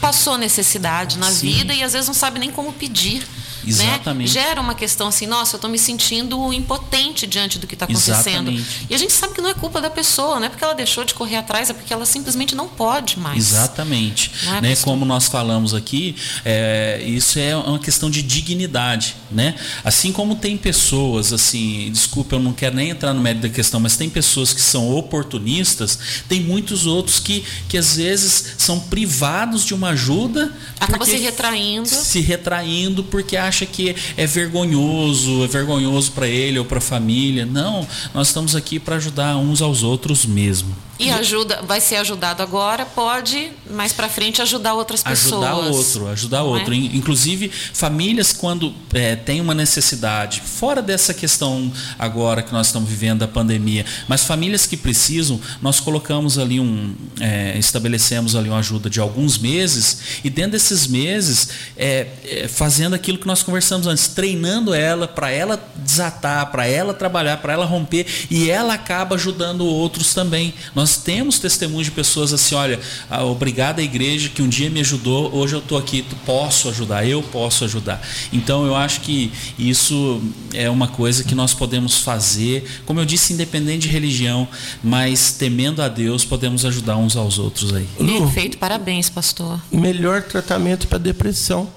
[0.00, 1.52] passou necessidade na Sim.
[1.52, 3.26] vida e às vezes não sabe nem como pedir.
[3.66, 4.34] Exatamente.
[4.34, 4.42] Né?
[4.42, 8.50] Gera uma questão assim, nossa, eu estou me sentindo impotente diante do que está acontecendo.
[8.50, 8.86] Exatamente.
[8.90, 11.04] E a gente sabe que não é culpa da pessoa, não é porque ela deixou
[11.04, 13.38] de correr atrás, é porque ela simplesmente não pode mais.
[13.52, 14.30] Exatamente.
[14.46, 14.76] É, né?
[14.76, 19.16] Como nós falamos aqui, é, isso é uma questão de dignidade.
[19.30, 19.54] Né?
[19.84, 23.80] Assim como tem pessoas, assim, desculpa, eu não quero nem entrar no mérito da questão,
[23.80, 25.98] mas tem pessoas que são oportunistas,
[26.28, 30.52] tem muitos outros que, que às vezes são privados de uma ajuda.
[30.78, 31.88] Acaba se retraindo.
[31.88, 37.46] Se retraindo porque acha que é vergonhoso, é vergonhoso para ele ou para a família.
[37.46, 40.76] Não, nós estamos aqui para ajudar uns aos outros mesmo.
[40.98, 45.44] E ajuda, vai ser ajudado agora, pode mais para frente ajudar outras pessoas.
[45.44, 46.58] Ajudar outro, ajudar Não é?
[46.58, 46.72] outro.
[46.74, 52.88] In- Inclusive, famílias, quando é, tem uma necessidade, fora dessa questão agora que nós estamos
[52.88, 56.94] vivendo da pandemia, mas famílias que precisam, nós colocamos ali um.
[57.20, 62.94] é, estabelecemos ali uma ajuda de alguns meses, e dentro desses meses, é, é, fazendo
[62.94, 67.66] aquilo que nós conversamos antes, treinando ela para ela desatar, para ela trabalhar, para ela
[67.66, 70.54] romper, e ela acaba ajudando outros também.
[70.74, 72.78] Nós temos testemunhos de pessoas assim, olha,
[73.24, 77.06] obrigado à igreja que um dia me ajudou, hoje eu estou aqui, tu- posso ajudar,
[77.08, 78.06] eu posso ajudar.
[78.30, 80.20] Então eu acho que isso
[80.52, 84.46] é uma coisa que nós podemos fazer, como eu disse, independente de religião,
[84.84, 87.88] mas temendo a Deus, podemos ajudar uns aos outros aí.
[87.96, 89.58] Perfeito, parabéns, pastor.
[89.72, 91.68] melhor tratamento para depressão.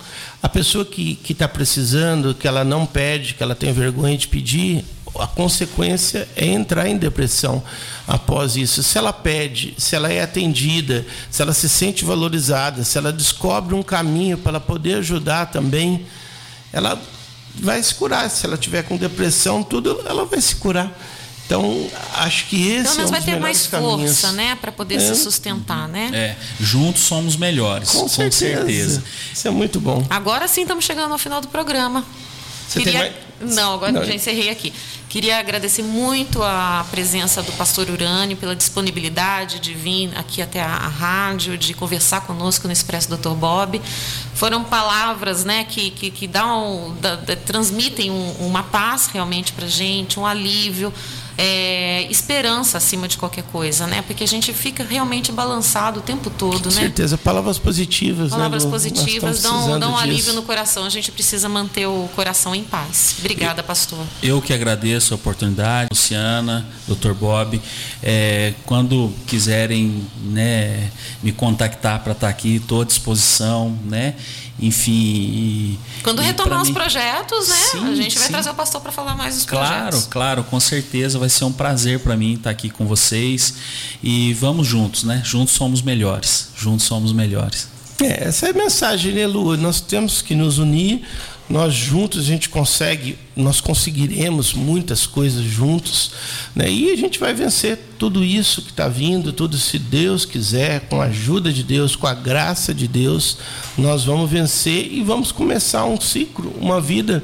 [0.42, 4.84] A pessoa que está precisando, que ela não pede, que ela tem vergonha de pedir,
[5.18, 7.64] a consequência é entrar em depressão
[8.08, 8.84] após isso.
[8.84, 13.74] Se ela pede, se ela é atendida, se ela se sente valorizada, se ela descobre
[13.76, 16.06] um caminho para ela poder ajudar também,
[16.72, 17.02] ela
[17.56, 18.30] vai se curar.
[18.30, 20.92] Se ela tiver com depressão, tudo, ela vai se curar.
[21.46, 24.20] Então, acho que esse Então, é nós um vai ter mais caminhos.
[24.22, 24.56] força, né?
[24.62, 25.00] Para poder É.
[25.00, 26.12] se sustentar, né?
[26.14, 27.90] É, juntos somos melhores.
[27.90, 28.58] Com certeza.
[28.58, 29.04] certeza.
[29.34, 30.06] Isso é muito bom.
[30.12, 32.06] Agora sim estamos chegando ao final do programa.
[32.68, 34.04] Você tem mais- Não, agora Não.
[34.04, 34.74] já encerrei aqui.
[35.08, 40.68] Queria agradecer muito a presença do pastor Urânio pela disponibilidade de vir aqui até a,
[40.68, 43.30] a rádio, de conversar conosco no Expresso Dr.
[43.32, 43.82] Bob.
[44.36, 49.68] Foram palavras né, que, que, que dão, da- da- transmitem um- uma paz realmente para
[49.68, 50.94] gente, um alívio.
[51.42, 54.02] É, esperança acima de qualquer coisa, né?
[54.02, 56.82] Porque a gente fica realmente balançado o tempo todo, Com né?
[56.82, 57.18] certeza.
[57.18, 58.32] Palavras positivas.
[58.32, 58.74] Palavras né, Lu?
[58.74, 60.34] Nós positivas dão, dão um alívio disso.
[60.34, 60.84] no coração.
[60.84, 63.16] A gente precisa manter o coração em paz.
[63.20, 64.06] Obrigada, pastor.
[64.22, 67.14] Eu que agradeço a oportunidade, Luciana, Dr.
[67.14, 67.62] Bob.
[68.04, 70.92] É, quando quiserem né,
[71.24, 74.16] me contactar para estar aqui, estou à disposição, né?
[74.62, 74.92] Enfim.
[74.92, 77.56] e- Quando e retomar os mim- projetos, né?
[77.56, 78.34] a Sim, gente vai sim.
[78.34, 80.08] trazer o pastor para falar mais dos Claro, projetos.
[80.10, 83.54] claro, com certeza vai ser um prazer para mim estar aqui com vocês
[84.04, 85.22] e vamos juntos, né?
[85.24, 87.68] Juntos somos melhores, juntos somos melhores.
[88.02, 89.58] É, essa é a mensagem, né, Lu?
[89.58, 91.02] Nós temos que nos unir.
[91.50, 96.12] Nós juntos a gente consegue, nós conseguiremos muitas coisas juntos,
[96.56, 96.70] né?
[96.70, 101.02] E a gente vai vencer tudo isso que está vindo, tudo se Deus quiser, com
[101.02, 103.38] a ajuda de Deus, com a graça de Deus,
[103.76, 107.24] nós vamos vencer e vamos começar um ciclo, uma vida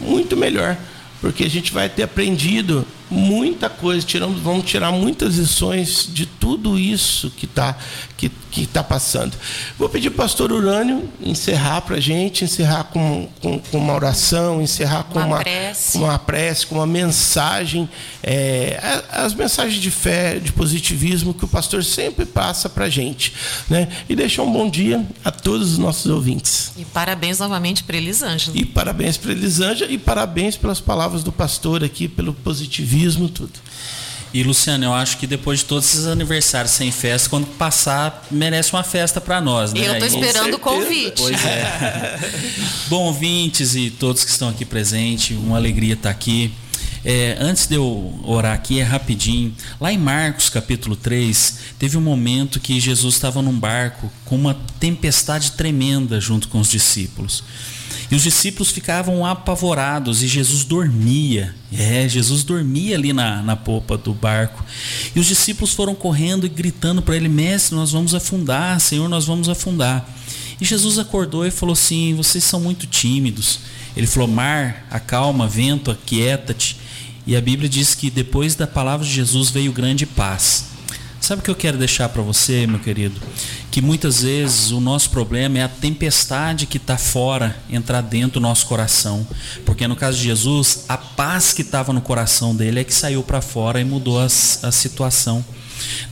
[0.00, 0.76] muito melhor,
[1.20, 6.78] porque a gente vai ter aprendido muita coisa, tiramos, vamos tirar muitas lições de tudo
[6.78, 7.76] isso que está
[8.18, 9.34] que, que tá passando.
[9.78, 13.94] Vou pedir para o pastor Urânio encerrar para a gente, encerrar com, com, com uma
[13.94, 15.92] oração, encerrar com Uma uma, prece.
[15.92, 17.88] com uma prece, com uma mensagem,
[18.20, 23.32] é, as mensagens de fé, de positivismo que o pastor sempre passa para a gente.
[23.70, 23.88] Né?
[24.08, 26.72] E deixar um bom dia a todos os nossos ouvintes.
[26.76, 28.56] E parabéns novamente para Elisângela.
[28.58, 33.60] E parabéns para Elisângela e parabéns pelas palavras do pastor aqui, pelo positivismo, tudo.
[34.32, 38.72] E Luciano, eu acho que depois de todos esses aniversários sem festa, quando passar, merece
[38.72, 39.80] uma festa para nós, né?
[39.80, 41.14] Eu estou Aí- esperando o convite.
[41.16, 42.18] Pois é.
[42.88, 46.52] Bom, ouvintes e todos que estão aqui presentes, uma alegria estar aqui.
[47.04, 49.54] É, antes de eu orar aqui, é rapidinho.
[49.80, 54.54] Lá em Marcos capítulo 3, teve um momento que Jesus estava num barco com uma
[54.78, 57.42] tempestade tremenda junto com os discípulos.
[58.10, 61.54] E os discípulos ficavam apavorados e Jesus dormia.
[61.70, 64.64] É, Jesus dormia ali na, na popa do barco.
[65.14, 69.26] E os discípulos foram correndo e gritando para ele: Mestre, nós vamos afundar, Senhor, nós
[69.26, 70.08] vamos afundar.
[70.60, 73.60] E Jesus acordou e falou assim: Vocês são muito tímidos.
[73.94, 76.76] Ele falou: Mar, acalma, vento, aquieta-te.
[77.26, 80.68] E a Bíblia diz que depois da palavra de Jesus veio grande paz.
[81.20, 83.20] Sabe o que eu quero deixar para você, meu querido?
[83.70, 88.40] Que muitas vezes o nosso problema é a tempestade que está fora entrar dentro do
[88.40, 89.26] nosso coração.
[89.64, 93.22] Porque no caso de Jesus, a paz que estava no coração dele é que saiu
[93.22, 95.44] para fora e mudou a, a situação.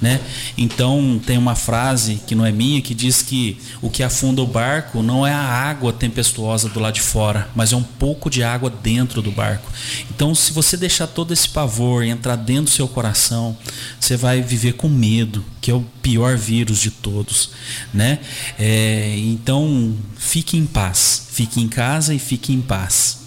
[0.00, 0.20] Né?
[0.56, 4.46] Então tem uma frase que não é minha que diz que o que afunda o
[4.46, 8.42] barco não é a água tempestuosa do lado de fora, mas é um pouco de
[8.42, 9.70] água dentro do barco.
[10.10, 13.56] Então se você deixar todo esse pavor entrar dentro do seu coração,
[13.98, 17.45] você vai viver com medo, que é o pior vírus de todos,
[17.92, 18.18] né?
[18.58, 23.18] É, então fique em paz, fique em casa e fique em paz.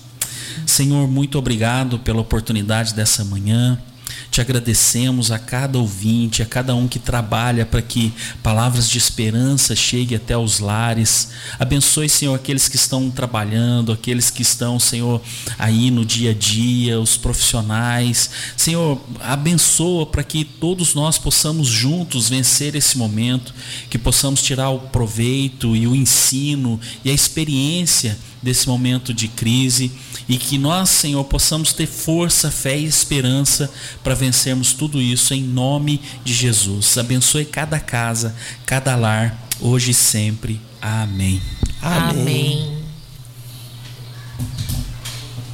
[0.65, 3.79] Senhor, muito obrigado pela oportunidade dessa manhã.
[4.31, 9.75] Te agradecemos a cada ouvinte, a cada um que trabalha para que palavras de esperança
[9.75, 11.29] cheguem até os lares.
[11.59, 15.21] Abençoe, Senhor, aqueles que estão trabalhando, aqueles que estão, Senhor,
[15.57, 18.29] aí no dia a dia, os profissionais.
[18.55, 23.53] Senhor, abençoa para que todos nós possamos juntos vencer esse momento,
[23.89, 29.91] que possamos tirar o proveito e o ensino e a experiência desse momento de crise
[30.29, 33.69] e que nós, Senhor, possamos ter força, fé e esperança
[34.03, 36.99] para vencermos tudo isso em nome de Jesus.
[36.99, 40.61] Abençoe cada casa, cada lar, hoje e sempre.
[40.79, 41.41] Amém.
[41.81, 42.79] Amém.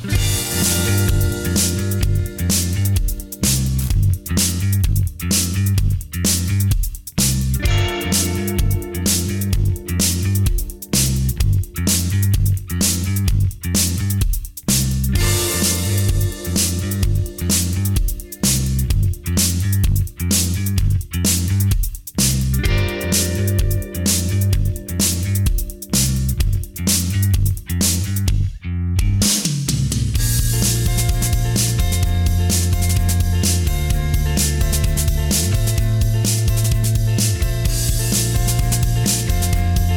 [0.04, 1.25] Amém.